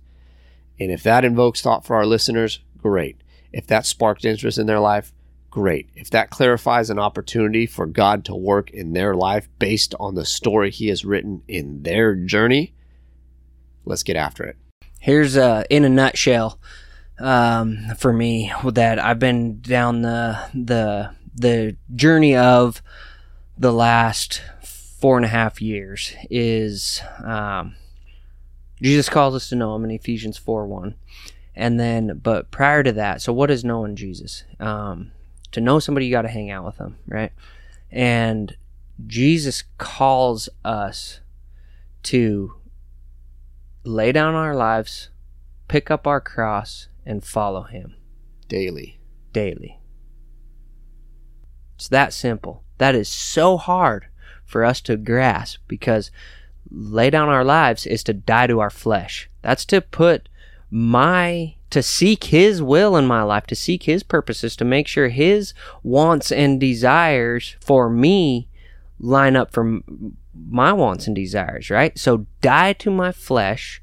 [0.79, 3.17] And if that invokes thought for our listeners, great.
[3.57, 5.11] If that sparked interest in their life,
[5.49, 5.89] great.
[5.95, 10.25] If that clarifies an opportunity for God to work in their life based on the
[10.25, 12.75] story He has written in their journey,
[13.83, 14.57] let's get after it.
[14.99, 16.59] Here's uh, in a nutshell
[17.17, 22.83] um, for me that I've been down the the the journey of
[23.57, 27.75] the last four and a half years is um,
[28.83, 30.93] Jesus calls us to know him in Ephesians 4 1.
[31.57, 34.43] And then, but prior to that, so what is knowing Jesus?
[34.59, 35.11] Um,
[35.51, 37.31] to know somebody, you got to hang out with them, right?
[37.91, 38.55] And
[39.07, 41.19] Jesus calls us
[42.03, 42.53] to
[43.83, 45.09] lay down our lives,
[45.67, 47.95] pick up our cross, and follow him
[48.47, 48.99] daily.
[49.33, 49.79] Daily.
[51.75, 52.63] It's that simple.
[52.77, 54.05] That is so hard
[54.45, 56.11] for us to grasp because
[56.69, 59.27] lay down our lives is to die to our flesh.
[59.41, 60.29] That's to put
[60.69, 65.09] my to seek his will in my life, to seek his purposes, to make sure
[65.09, 65.53] his
[65.83, 68.47] wants and desires for me
[68.99, 69.79] line up for
[70.49, 71.97] my wants and desires, right?
[71.99, 73.81] So die to my flesh.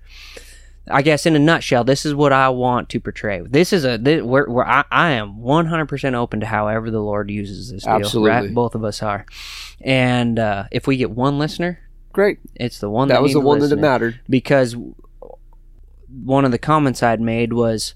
[0.91, 3.41] I guess in a nutshell, this is what I want to portray.
[3.43, 7.31] This is a this, where, where I, I am 100% open to however the Lord
[7.31, 8.31] uses this deal, Absolutely.
[8.31, 8.55] right?
[8.55, 9.25] Both of us are.
[9.81, 11.81] And uh, if we get one listener,
[12.13, 12.39] Great.
[12.55, 13.81] it's the one that, That was the to one that listen.
[13.81, 14.21] mattered.
[14.29, 14.77] because
[16.23, 17.95] one of the comments I'd made was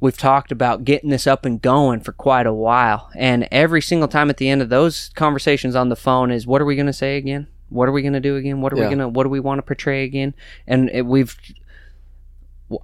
[0.00, 4.08] we've talked about getting this up and going for quite a while and every single
[4.08, 6.86] time at the end of those conversations on the phone is what are we going
[6.86, 8.82] to say again what are we going to do again what are Yeah.
[8.82, 10.34] we going to what do we want to portray again
[10.66, 11.36] and it, we've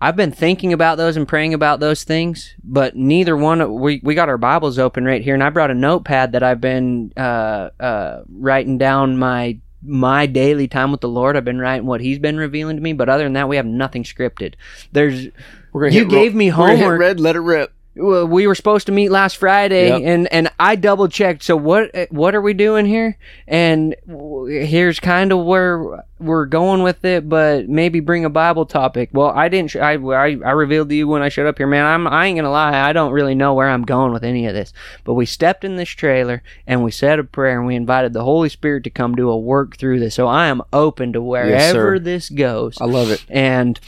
[0.01, 3.81] I've been thinking about those and praying about those things, but neither one.
[3.81, 6.61] We we got our Bibles open right here, and I brought a notepad that I've
[6.61, 11.37] been uh, uh, writing down my my daily time with the Lord.
[11.37, 13.67] I've been writing what He's been revealing to me, but other than that, we have
[13.67, 14.55] nothing scripted.
[14.93, 15.29] There's
[15.73, 17.01] We're gonna You gave me we're gonna hit homework.
[17.01, 17.73] red, let it rip.
[17.95, 20.03] We were supposed to meet last Friday, Yep.
[20.05, 21.43] and and I double checked.
[21.43, 23.19] So what what are we doing here?
[23.47, 28.65] And w- here's kind of where we're going with it, but maybe bring a Bible
[28.65, 29.11] topic.
[29.13, 29.73] Well, I didn't.
[29.73, 31.85] Sh- I, I I revealed to you when I showed up here, man.
[31.85, 32.79] I'm I ain't gonna lie.
[32.81, 34.73] I don't really know where I'm going with any of this.
[35.05, 38.25] But we stepped in this trailer and we said a prayer and we invited the
[38.25, 40.15] Holy Spirit to come do a work through this.
[40.15, 41.99] So I am open to wherever sir.
[41.99, 42.79] this goes.
[42.81, 43.23] I love it.
[43.29, 43.79] And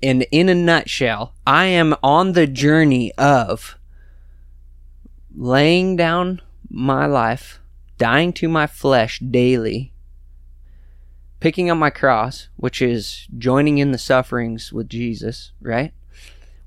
[0.00, 3.76] in in a nutshell, I am on the journey of
[5.36, 7.60] laying down my life,
[7.98, 9.92] dying to my flesh daily,
[11.40, 15.92] picking up my cross, which is joining in the sufferings with Jesus, right?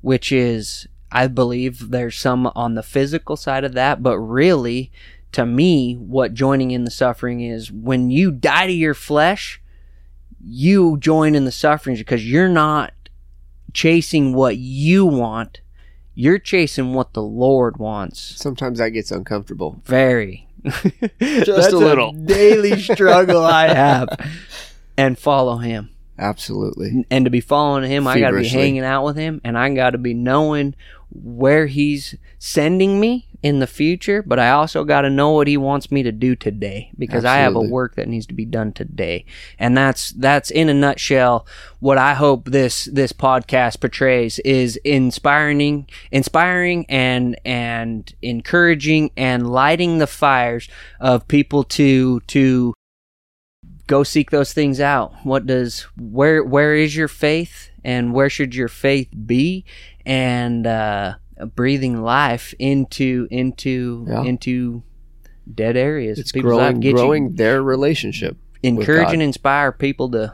[0.01, 4.91] Which is I believe there's some on the physical side of that, but really
[5.31, 9.61] to me what joining in the suffering is when you die to your flesh,
[10.39, 12.93] you join in the sufferings because you're not
[13.77, 15.61] chasing what you want.
[16.15, 18.19] You're chasing what the Lord wants.
[18.19, 19.79] Sometimes that gets uncomfortable.
[19.85, 20.47] Very.
[21.21, 22.11] Just a little.
[22.25, 24.09] daily struggle I have.
[24.97, 25.91] And follow him.
[26.17, 27.05] Absolutely.
[27.11, 29.71] And to be following him, I got to be hanging out with him and I
[29.75, 30.73] got to be knowing
[31.11, 35.57] where he's sending me in the future, but I also got to know what he
[35.57, 38.73] wants me to do today because I have a work that needs to be done
[38.73, 39.25] today.
[39.59, 41.45] And that's that's in a nutshell
[41.79, 49.99] what I hope this this podcast portrays is inspiring inspiring and and encouraging and lighting
[49.99, 50.67] the fires
[50.99, 52.73] of people to to
[53.85, 55.13] go seek those things out.
[55.23, 59.63] What does where where is your faith and where should your faith be?
[60.05, 61.15] And uh
[61.45, 64.23] breathing life into into Yeah.
[64.23, 64.83] into
[65.53, 66.71] dead areas It's People's life.
[66.73, 68.37] growing, you- growing their relationship.
[68.63, 70.33] encourage and inspire people to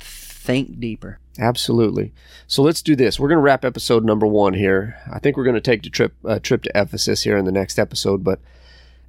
[0.00, 2.12] think deeper Absolutely.
[2.46, 3.18] So let's do this.
[3.18, 4.94] We're going to wrap episode number one here.
[5.12, 7.50] I think we're going to take the trip uh, trip to Ephesus here in the
[7.50, 8.22] next episode.
[8.22, 8.38] But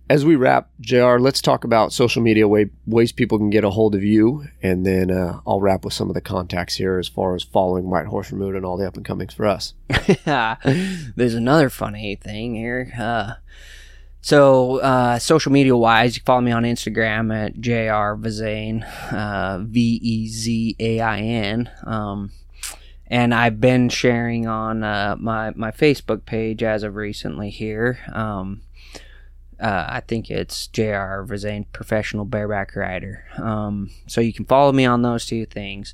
[0.10, 3.72] as we wrap, Jr., let's talk about social media way, ways people can get a
[3.72, 7.08] hold of you, and then uh, I'll wrap with some of the contacts here as
[7.08, 9.74] far as following White Horse Remuda and all the up and comings for us.
[11.16, 12.94] There's another funny thing here.
[12.98, 13.34] Uh,
[14.22, 19.60] so, uh, social media wise, you can follow me on Instagram at JR Vezain, uh,
[19.60, 21.70] V E Z A I N.
[21.84, 22.32] Um,
[23.08, 28.00] and I've been sharing on uh, my, my Facebook page as of recently here.
[28.12, 28.62] Um,
[29.60, 33.24] uh, I think it's JR Vezain, professional bareback rider.
[33.38, 35.94] Um, so you can follow me on those two things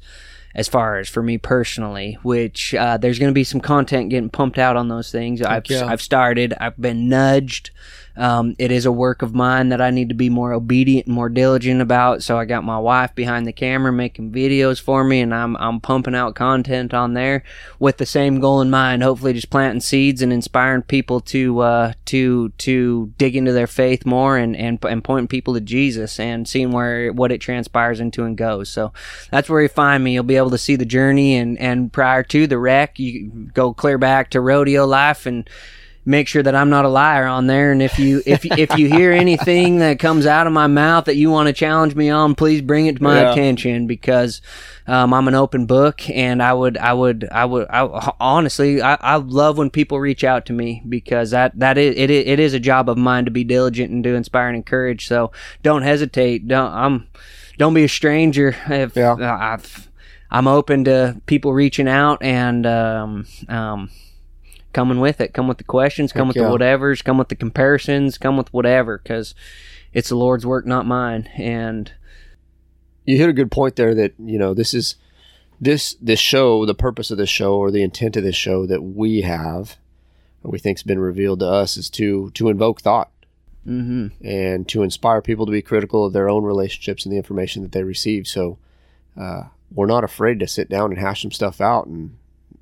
[0.53, 4.29] as far as for me personally, which uh, there's going to be some content getting
[4.29, 5.41] pumped out on those things.
[5.41, 5.63] I've.
[5.87, 7.71] I've started, I've been nudged.
[8.15, 11.15] Um, it is a work of mine that I need to be more obedient and
[11.15, 12.23] more diligent about.
[12.23, 15.79] So I got my wife behind the camera making videos for me, and I'm I'm
[15.79, 17.43] pumping out content on there
[17.79, 19.03] with the same goal in mind.
[19.03, 24.05] Hopefully, just planting seeds and inspiring people to uh, to to dig into their faith
[24.05, 28.23] more and, and and pointing people to Jesus and seeing where what it transpires into
[28.23, 28.69] and goes.
[28.69, 28.91] So
[29.31, 30.13] that's where you find me.
[30.13, 33.73] You'll be able to see the journey and and prior to the wreck, you go
[33.73, 35.49] clear back to rodeo life and
[36.03, 37.71] make sure that I'm not a liar on there.
[37.71, 41.15] And if you if if you hear anything that comes out of my mouth that
[41.15, 43.31] you want to challenge me on, please bring it to my Yeah.
[43.31, 44.41] attention because
[44.87, 48.95] um, I'm an open book, and I would I would I would I, honestly I,
[48.95, 52.53] I love when people reach out to me because that that is it, it is
[52.53, 55.07] a job of mine to be diligent and to inspire and encourage.
[55.07, 55.31] So
[55.61, 56.47] don't hesitate.
[56.47, 57.07] Don't I'm
[57.57, 58.55] don't be a stranger.
[58.67, 59.13] If Yeah.
[59.13, 59.87] uh, I've,
[60.31, 63.91] I'm open to people reaching out and um, um,
[64.73, 65.33] coming with it.
[65.33, 66.11] Come with the questions.
[66.11, 66.49] Come Heck with yeah.
[66.49, 67.03] the whatevers.
[67.03, 68.17] Come with the comparisons.
[68.17, 69.35] Come with whatever, because
[69.93, 71.29] it's the Lord's work, not mine.
[71.35, 71.91] And
[73.05, 74.95] you hit a good point there that you know this is
[75.59, 78.81] this this show, the purpose of this show or the intent of this show that
[78.81, 79.77] we have,
[80.43, 83.11] or we think's been revealed to us, is to to invoke thought
[83.67, 84.25] Mm-hmm.
[84.25, 87.73] and to inspire people to be critical of their own relationships and the information that
[87.73, 88.27] they receive.
[88.27, 88.57] So
[89.15, 91.85] uh, we're not afraid to sit down and hash some stuff out.
[91.85, 92.17] And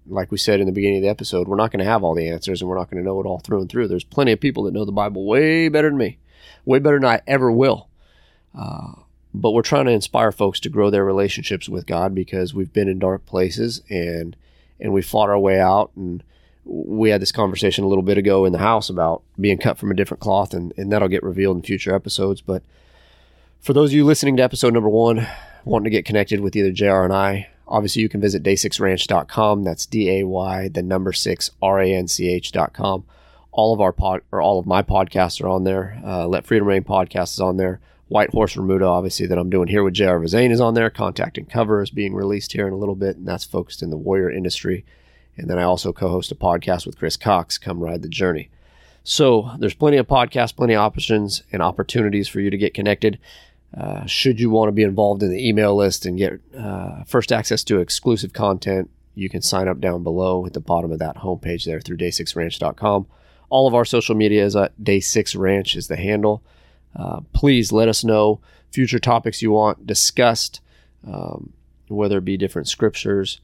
[0.09, 2.15] like we said in the beginning of the episode, we're not going to have all
[2.15, 3.87] the answers and we're not going to know it all through and through.
[3.87, 6.17] There's plenty of people that know the Bible way better than me,
[6.65, 7.87] way better than I ever will.
[8.57, 8.93] Uh,
[9.33, 12.89] but we're trying to inspire folks to grow their relationships with God because we've been
[12.89, 14.35] in dark places and
[14.81, 16.23] and we fought our way out and
[16.69, 19.91] we had this conversation a little bit ago in the house about being cut from
[19.91, 22.41] a different cloth, and, and that'll get revealed in future episodes.
[22.41, 22.61] But
[23.59, 25.27] for those of you listening to episode number one,
[25.65, 29.63] wanting to get connected with either JR and I, obviously you can visit day6ranch.com.
[29.63, 33.05] That's D A Y, the number six, R A N C H.com.
[33.51, 35.99] All of our pod, or all of my podcasts are on there.
[36.05, 37.79] Uh, Let Freedom Reign podcast is on there.
[38.07, 40.89] White Horse Remuda, obviously, that I'm doing here with JR Vezain is on there.
[40.89, 43.91] Contact and Cover is being released here in a little bit, and that's focused in
[43.91, 44.83] the warrior industry.
[45.37, 48.49] And then I also co host a podcast with Chris Cox, Come Ride the Journey.
[49.03, 53.19] So there's plenty of podcasts, plenty of options and opportunities for you to get connected.
[53.75, 57.31] Uh, should you want to be involved in the email list and get uh, first
[57.31, 61.17] access to exclusive content, you can sign up down below at the bottom of that
[61.17, 63.05] homepage there through day6ranch.com.
[63.49, 66.43] All of our social media is at day6ranch is the handle.
[66.95, 68.39] Uh, please let us know
[68.71, 70.61] future topics you want discussed,
[71.07, 71.53] um,
[71.87, 73.39] whether it be different scriptures,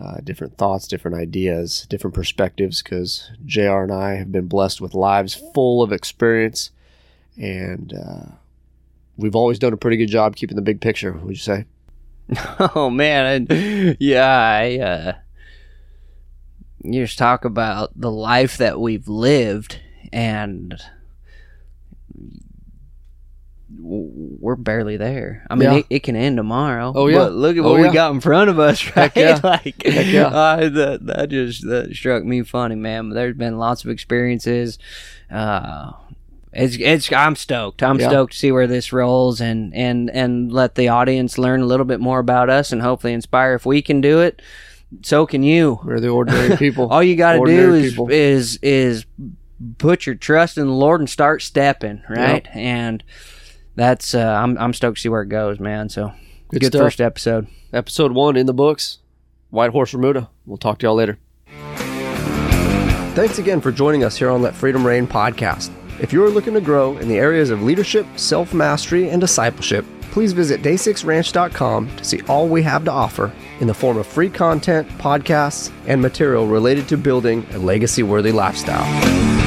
[0.00, 4.94] uh, different thoughts, different ideas, different perspectives, because JR and I have been blessed with
[4.94, 6.70] lives full of experience,
[7.36, 8.26] and uh,
[9.16, 11.12] we've always done a pretty good job keeping the big picture.
[11.12, 11.64] Would you say?
[12.74, 15.12] Oh man, I, yeah, I uh,
[16.82, 19.80] you just talk about the life that we've lived,
[20.12, 20.74] and
[23.78, 25.44] we're barely there.
[25.50, 25.76] I mean, Yeah.
[25.78, 26.92] it, it can end tomorrow.
[26.94, 27.18] Oh, yeah.
[27.18, 27.88] But look at Oh, what yeah.
[27.88, 29.10] we got in front of us, right?
[29.16, 29.40] yeah.
[29.44, 30.26] like, Heck yeah.
[30.26, 33.10] uh, that that just that struck me funny, man.
[33.10, 34.78] There's been lots of experiences.
[35.30, 35.92] Uh,
[36.52, 37.82] it's it's I'm stoked.
[37.82, 38.08] I'm Yeah.
[38.08, 41.86] stoked to see where this rolls and and and let the audience learn a little
[41.86, 43.54] bit more about us and hopefully inspire.
[43.54, 44.40] If we can do it,
[45.02, 45.80] so can you.
[45.84, 46.88] We're the ordinary people.
[46.88, 48.08] All you got to do is people.
[48.10, 49.04] is is
[49.78, 52.46] put your trust in the Lord and start stepping, right?
[52.54, 53.02] And
[53.74, 55.88] that's uh, I'm I'm stoked to see where it goes, man.
[55.88, 56.12] So
[56.48, 56.80] Good good, stuff.
[56.82, 57.48] first episode.
[57.72, 58.98] Episode one in the books.
[59.50, 60.28] White Horse Remuda.
[60.46, 61.18] We'll talk to y'all later.
[63.14, 65.70] Thanks again for joining us here on Let Freedom Reign podcast.
[65.98, 69.84] If you are looking to grow in the areas of leadership, self mastery, and discipleship,
[70.10, 74.30] please visit day6ranch.com to see all we have to offer in the form of free
[74.30, 79.45] content, podcasts, and material related to building a legacy worthy lifestyle.